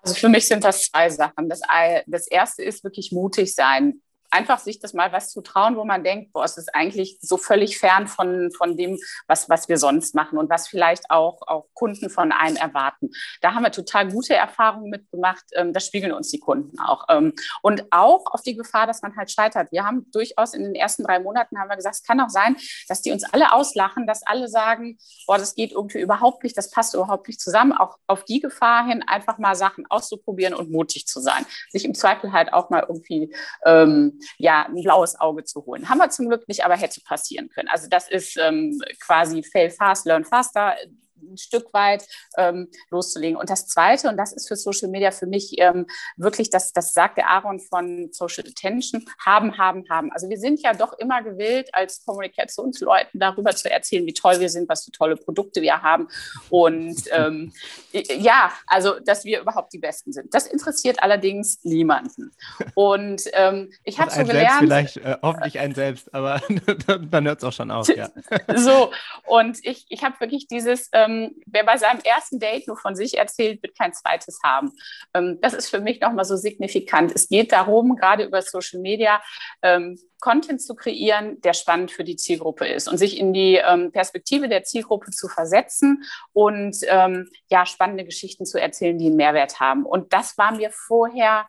Also 0.02 0.16
für 0.16 0.30
mich 0.30 0.48
sind 0.48 0.64
das 0.64 0.86
zwei 0.86 1.10
Sachen. 1.10 1.48
Das, 1.48 1.62
das 2.08 2.28
erste 2.28 2.64
ist 2.64 2.84
wirklich 2.84 3.12
mutig 3.12 3.54
sein 3.54 4.02
einfach 4.32 4.60
sich 4.60 4.80
das 4.80 4.94
mal 4.94 5.12
was 5.12 5.30
zu 5.30 5.42
trauen, 5.42 5.76
wo 5.76 5.86
man 5.86 6.04
denkt, 6.04 6.34
boah, 6.34 6.44
es 6.44 6.58
ist 6.58 6.74
eigentlich 6.74 7.18
so 7.22 7.38
völlig 7.38 7.78
fern 7.78 8.08
von, 8.08 8.52
von 8.52 8.78
dem, 8.78 8.98
was, 9.28 9.50
was 9.50 9.70
wir 9.70 9.78
sonst 9.78 10.16
machen 10.16 10.38
und 10.38 10.50
was 10.50 10.68
vielleicht 10.68 11.12
auch, 11.12 11.42
auch 11.48 11.68
Kunden 11.74 12.10
von 12.10 12.32
einem 12.32 12.56
erwarten. 12.56 13.12
Da 13.42 13.54
haben 13.54 13.64
wir 13.64 13.72
total 13.72 14.10
gute 14.10 14.34
Erfahrungen 14.34 14.90
mitgemacht. 14.90 15.44
Ähm, 15.54 15.74
das 15.74 15.86
spiegeln 15.86 16.14
uns 16.14 16.30
die 16.30 16.40
Kunden 16.40 16.80
auch. 16.80 17.06
Ähm, 17.10 17.34
und 17.62 17.86
auch 17.92 18.26
auf 18.28 18.42
die 18.42 18.56
Gefahr, 18.56 18.88
dass 18.88 19.02
man 19.02 19.16
halt 19.16 19.32
scheitert. 19.32 19.72
Wir 19.72 19.84
haben 19.84 20.10
durchaus 20.12 20.54
in 20.54 20.64
den 20.64 20.76
ersten 20.76 21.04
drei 21.04 21.20
Monaten 21.20 21.60
haben 21.60 21.70
wir 21.70 21.76
gesagt, 21.76 21.96
es 21.96 22.04
kann 22.04 22.20
auch 22.22 22.30
sein, 22.30 22.56
dass 22.88 23.02
die 23.02 23.12
uns 23.12 23.24
alle 23.34 23.54
auslachen, 23.54 24.08
dass 24.08 24.24
alle 24.24 24.48
sagen, 24.48 24.98
boah, 25.28 25.38
das 25.38 25.56
geht 25.56 25.72
irgendwie 25.72 26.00
überhaupt 26.00 26.44
nicht, 26.44 26.58
das 26.58 26.72
passt 26.72 26.94
überhaupt 26.94 27.28
nicht 27.28 27.42
zusammen. 27.42 27.74
Auch 27.74 27.98
auf 28.08 28.24
die 28.24 28.40
Gefahr 28.40 28.86
hin, 28.86 29.04
einfach 29.06 29.38
mal 29.38 29.56
Sachen 29.56 29.86
auszuprobieren 29.90 30.54
und 30.54 30.72
mutig 30.72 31.08
zu 31.08 31.20
sein. 31.20 31.46
Sich 31.70 31.86
im 31.86 31.94
Zweifel 31.94 32.32
halt 32.32 32.54
auch 32.54 32.70
mal 32.70 32.86
irgendwie 32.88 33.34
ähm, 33.66 34.21
ja, 34.38 34.66
ein 34.66 34.82
blaues 34.84 35.20
Auge 35.20 35.44
zu 35.44 35.66
holen. 35.66 35.90
Haben 35.90 36.00
wir 36.00 36.10
zum 36.10 36.30
Glück 36.30 36.48
nicht, 36.48 36.64
aber 36.66 36.76
hätte 36.76 37.02
passieren 37.02 37.50
können. 37.50 37.70
Also 37.70 37.88
das 37.90 38.10
ist 38.10 38.38
ähm, 38.38 38.82
quasi 39.00 39.44
fail 39.44 39.70
fast, 39.70 40.06
learn 40.06 40.26
faster 40.26 40.76
ein 41.22 41.38
Stück 41.38 41.74
weit 41.74 42.06
ähm, 42.38 42.70
loszulegen. 42.90 43.38
Und 43.38 43.50
das 43.50 43.68
Zweite, 43.68 44.10
und 44.10 44.18
das 44.18 44.34
ist 44.34 44.48
für 44.48 44.56
Social 44.56 44.90
Media 44.90 45.12
für 45.12 45.28
mich 45.28 45.56
ähm, 45.60 45.88
wirklich, 46.18 46.50
das, 46.50 46.74
das 46.74 46.94
sagt 46.94 47.18
der 47.18 47.30
Aaron 47.30 47.60
von 47.60 48.10
Social 48.12 48.46
Attention, 48.48 49.06
haben, 49.24 49.58
haben, 49.58 49.86
haben. 49.90 50.12
Also 50.12 50.30
wir 50.30 50.38
sind 50.38 50.62
ja 50.62 50.74
doch 50.74 50.94
immer 51.00 51.22
gewillt, 51.22 51.70
als 51.74 52.04
Kommunikationsleuten 52.06 53.20
darüber 53.20 53.56
zu 53.56 53.70
erzählen, 53.72 54.06
wie 54.06 54.14
toll 54.14 54.40
wir 54.40 54.50
sind, 54.50 54.70
was 54.70 54.86
für 54.86 54.92
tolle 54.92 55.16
Produkte 55.16 55.62
wir 55.62 55.82
haben. 55.82 56.08
Und 56.50 57.04
ähm, 57.12 57.54
ja, 57.92 58.52
also, 58.68 59.00
dass 59.00 59.26
wir 59.26 59.42
überhaupt 59.42 59.74
die 59.74 59.80
Besten 59.80 60.14
sind. 60.14 60.34
Das 60.34 60.48
interessiert 60.48 61.02
allerdings 61.02 61.64
niemanden. 61.64 62.32
Und 62.76 63.24
ähm, 63.34 63.72
ich 63.84 64.00
habe 64.00 64.12
so 64.12 64.24
gelernt. 64.24 64.60
Vielleicht, 64.60 64.98
äh, 64.98 65.18
hoffentlich 65.22 65.60
einen 65.60 65.76
selbst, 65.76 66.14
aber 66.14 66.42
dann 67.12 67.26
hört 67.26 67.40
es 67.40 67.44
auch 67.44 67.54
schon 67.54 67.72
auf. 67.72 67.88
Ja. 67.90 68.10
so, 68.56 68.92
und 69.26 69.58
ich, 69.64 69.86
ich 69.90 70.04
habe 70.04 70.20
wirklich 70.20 70.48
dieses, 70.48 70.90
ähm, 70.94 71.11
ähm, 71.12 71.42
wer 71.46 71.64
bei 71.64 71.78
seinem 71.78 72.00
ersten 72.02 72.40
Date 72.40 72.68
nur 72.68 72.78
von 72.78 72.96
sich 72.96 73.18
erzählt, 73.18 73.62
wird 73.64 73.78
kein 73.78 73.94
zweites 73.94 74.40
haben. 74.44 74.72
Ähm, 75.14 75.40
das 75.42 75.54
ist 75.54 75.70
für 75.70 75.80
mich 75.80 76.00
nochmal 76.02 76.26
so 76.26 76.36
signifikant. 76.36 77.12
Es 77.14 77.30
geht 77.30 77.52
darum, 77.52 77.96
gerade 77.96 78.24
über 78.24 78.42
Social 78.42 78.80
Media, 78.80 79.22
ähm, 79.62 80.00
Content 80.20 80.62
zu 80.62 80.76
kreieren, 80.76 81.42
der 81.42 81.54
spannend 81.54 81.92
für 81.92 82.04
die 82.04 82.16
Zielgruppe 82.16 82.68
ist 82.68 82.88
und 82.88 82.98
sich 82.98 83.18
in 83.18 83.34
die 83.34 83.56
ähm, 83.56 83.92
Perspektive 83.92 84.48
der 84.48 84.64
Zielgruppe 84.64 85.12
zu 85.12 85.28
versetzen 85.28 86.04
und 86.32 86.78
ähm, 86.88 87.28
ja, 87.50 87.66
spannende 87.66 88.06
Geschichten 88.06 88.46
zu 88.46 88.62
erzählen, 88.62 88.98
die 88.98 89.08
einen 89.08 89.16
Mehrwert 89.16 89.60
haben. 89.60 89.84
Und 89.86 90.14
das 90.14 90.38
war 90.38 90.52
mir 90.52 90.70
vorher 90.72 91.48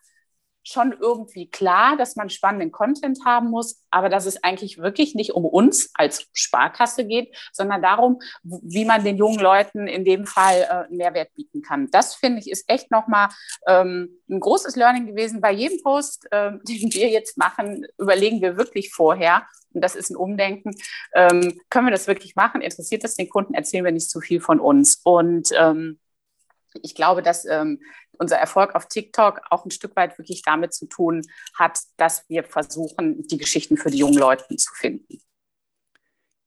schon 0.62 0.92
irgendwie 0.92 1.50
klar, 1.50 1.96
dass 1.96 2.16
man 2.16 2.30
spannenden 2.30 2.70
Content 2.70 3.18
haben 3.24 3.50
muss, 3.50 3.82
aber 3.90 4.08
dass 4.08 4.26
es 4.26 4.42
eigentlich 4.42 4.78
wirklich 4.78 5.14
nicht 5.14 5.32
um 5.32 5.44
uns 5.44 5.90
als 5.94 6.26
Sparkasse 6.32 7.04
geht, 7.04 7.36
sondern 7.52 7.82
darum, 7.82 8.20
wie 8.42 8.84
man 8.84 9.04
den 9.04 9.16
jungen 9.16 9.40
Leuten 9.40 9.86
in 9.88 10.04
dem 10.04 10.26
Fall 10.26 10.86
äh, 10.90 10.94
Mehrwert 10.94 11.34
bieten 11.34 11.62
kann. 11.62 11.90
Das 11.90 12.14
finde 12.14 12.40
ich 12.40 12.50
ist 12.50 12.68
echt 12.68 12.90
nochmal 12.90 13.28
ähm, 13.66 14.20
ein 14.28 14.40
großes 14.40 14.76
Learning 14.76 15.06
gewesen. 15.06 15.40
Bei 15.40 15.52
jedem 15.52 15.82
Post, 15.82 16.26
äh, 16.30 16.52
den 16.62 16.92
wir 16.92 17.08
jetzt 17.08 17.36
machen, 17.36 17.86
überlegen 17.98 18.40
wir 18.40 18.56
wirklich 18.56 18.92
vorher, 18.92 19.46
und 19.74 19.80
das 19.82 19.96
ist 19.96 20.10
ein 20.10 20.16
Umdenken, 20.16 20.74
ähm, 21.14 21.58
können 21.70 21.86
wir 21.86 21.92
das 21.92 22.06
wirklich 22.06 22.36
machen? 22.36 22.60
Interessiert 22.60 23.04
das 23.04 23.14
den 23.14 23.30
Kunden? 23.30 23.54
Erzählen 23.54 23.84
wir 23.84 23.92
nicht 23.92 24.10
zu 24.10 24.20
viel 24.20 24.40
von 24.40 24.60
uns? 24.60 25.00
Und 25.02 25.48
ähm, 25.58 25.98
ich 26.82 26.94
glaube, 26.94 27.22
dass 27.22 27.44
ähm, 27.44 27.80
unser 28.18 28.36
Erfolg 28.36 28.74
auf 28.74 28.86
TikTok 28.86 29.40
auch 29.50 29.64
ein 29.64 29.70
Stück 29.70 29.96
weit 29.96 30.18
wirklich 30.18 30.42
damit 30.42 30.74
zu 30.74 30.86
tun 30.86 31.22
hat, 31.54 31.78
dass 31.96 32.28
wir 32.28 32.44
versuchen, 32.44 33.26
die 33.26 33.38
Geschichten 33.38 33.76
für 33.76 33.90
die 33.90 33.98
jungen 33.98 34.18
Leute 34.18 34.56
zu 34.56 34.74
finden. 34.74 35.20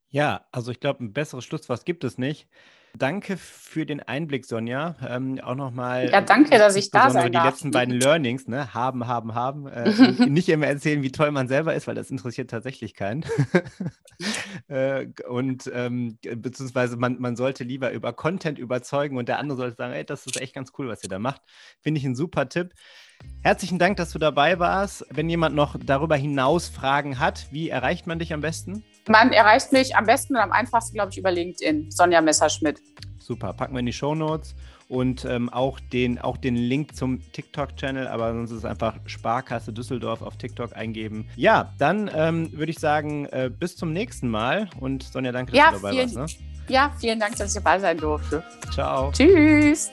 Ja, 0.09 0.47
also 0.51 0.71
ich 0.71 0.79
glaube, 0.79 1.03
ein 1.03 1.13
besseres 1.13 1.43
Schlusswort 1.43 1.85
gibt 1.85 2.03
es 2.03 2.17
nicht. 2.17 2.47
Danke 2.97 3.37
für 3.37 3.85
den 3.85 3.99
Einblick, 4.01 4.45
Sonja. 4.45 4.95
Ähm, 5.07 5.39
auch 5.41 5.55
nochmal. 5.55 6.09
Ja, 6.09 6.21
danke, 6.21 6.57
dass 6.57 6.75
ich 6.75 6.91
da 6.91 7.09
sein 7.09 7.27
die 7.27 7.31
darf. 7.31 7.45
letzten 7.45 7.71
beiden 7.71 7.99
Learnings, 7.99 8.47
ne? 8.47 8.73
Haben, 8.73 9.07
haben, 9.07 9.33
haben. 9.35 9.67
Äh, 9.67 9.89
nicht 10.27 10.49
immer 10.49 10.67
erzählen, 10.67 11.01
wie 11.03 11.11
toll 11.11 11.31
man 11.31 11.47
selber 11.47 11.73
ist, 11.73 11.87
weil 11.87 11.95
das 11.95 12.09
interessiert 12.09 12.49
tatsächlich 12.49 12.93
keinen. 12.93 13.25
äh, 14.67 15.07
und 15.27 15.69
ähm, 15.73 16.17
beziehungsweise 16.21 16.97
man, 16.97 17.19
man 17.19 17.35
sollte 17.35 17.63
lieber 17.63 17.91
über 17.91 18.13
Content 18.13 18.59
überzeugen 18.59 19.17
und 19.17 19.27
der 19.27 19.39
andere 19.39 19.57
sollte 19.57 19.75
sagen, 19.75 19.93
ey, 19.93 20.05
das 20.05 20.25
ist 20.25 20.39
echt 20.39 20.55
ganz 20.55 20.71
cool, 20.77 20.87
was 20.87 21.03
ihr 21.03 21.09
da 21.09 21.19
macht. 21.19 21.41
Finde 21.81 21.99
ich 21.99 22.05
ein 22.05 22.15
super 22.15 22.47
Tipp. 22.47 22.73
Herzlichen 23.41 23.79
Dank, 23.79 23.97
dass 23.97 24.11
du 24.11 24.19
dabei 24.19 24.59
warst. 24.59 25.05
Wenn 25.09 25.29
jemand 25.29 25.55
noch 25.55 25.75
darüber 25.83 26.15
hinaus 26.15 26.69
Fragen 26.69 27.19
hat, 27.19 27.47
wie 27.51 27.69
erreicht 27.69 28.07
man 28.07 28.19
dich 28.19 28.33
am 28.33 28.41
besten? 28.41 28.83
Man 29.07 29.31
erreicht 29.31 29.71
mich 29.71 29.95
am 29.95 30.05
besten 30.05 30.35
und 30.35 30.41
am 30.41 30.51
einfachsten, 30.51 30.95
glaube 30.95 31.11
ich, 31.11 31.17
über 31.17 31.31
LinkedIn. 31.31 31.91
Sonja 31.91 32.21
Messerschmidt. 32.21 32.81
Super, 33.19 33.53
packen 33.53 33.73
wir 33.73 33.79
in 33.79 33.85
die 33.85 33.93
Show 33.93 34.15
Notes 34.15 34.55
und 34.87 35.25
ähm, 35.25 35.49
auch, 35.49 35.79
den, 35.79 36.19
auch 36.19 36.37
den 36.37 36.55
Link 36.55 36.95
zum 36.95 37.19
TikTok-Channel, 37.31 38.07
aber 38.07 38.33
sonst 38.33 38.51
ist 38.51 38.57
es 38.59 38.65
einfach 38.65 38.95
Sparkasse 39.05 39.73
Düsseldorf 39.73 40.21
auf 40.21 40.37
TikTok 40.37 40.75
eingeben. 40.75 41.27
Ja, 41.35 41.73
dann 41.79 42.09
ähm, 42.13 42.51
würde 42.53 42.71
ich 42.71 42.79
sagen, 42.79 43.25
äh, 43.27 43.49
bis 43.49 43.75
zum 43.75 43.93
nächsten 43.93 44.29
Mal 44.29 44.69
und 44.79 45.03
Sonja, 45.03 45.31
danke, 45.31 45.51
dass 45.51 45.59
ja, 45.59 45.71
du 45.71 45.77
dabei 45.77 45.91
vielen, 45.91 46.15
warst. 46.15 46.39
Ne? 46.39 46.45
Ja, 46.67 46.91
vielen 46.99 47.19
Dank, 47.19 47.35
dass 47.35 47.55
ich 47.55 47.63
dabei 47.63 47.79
sein 47.79 47.97
durfte. 47.97 48.43
Ciao. 48.71 49.11
Tschüss. 49.11 49.91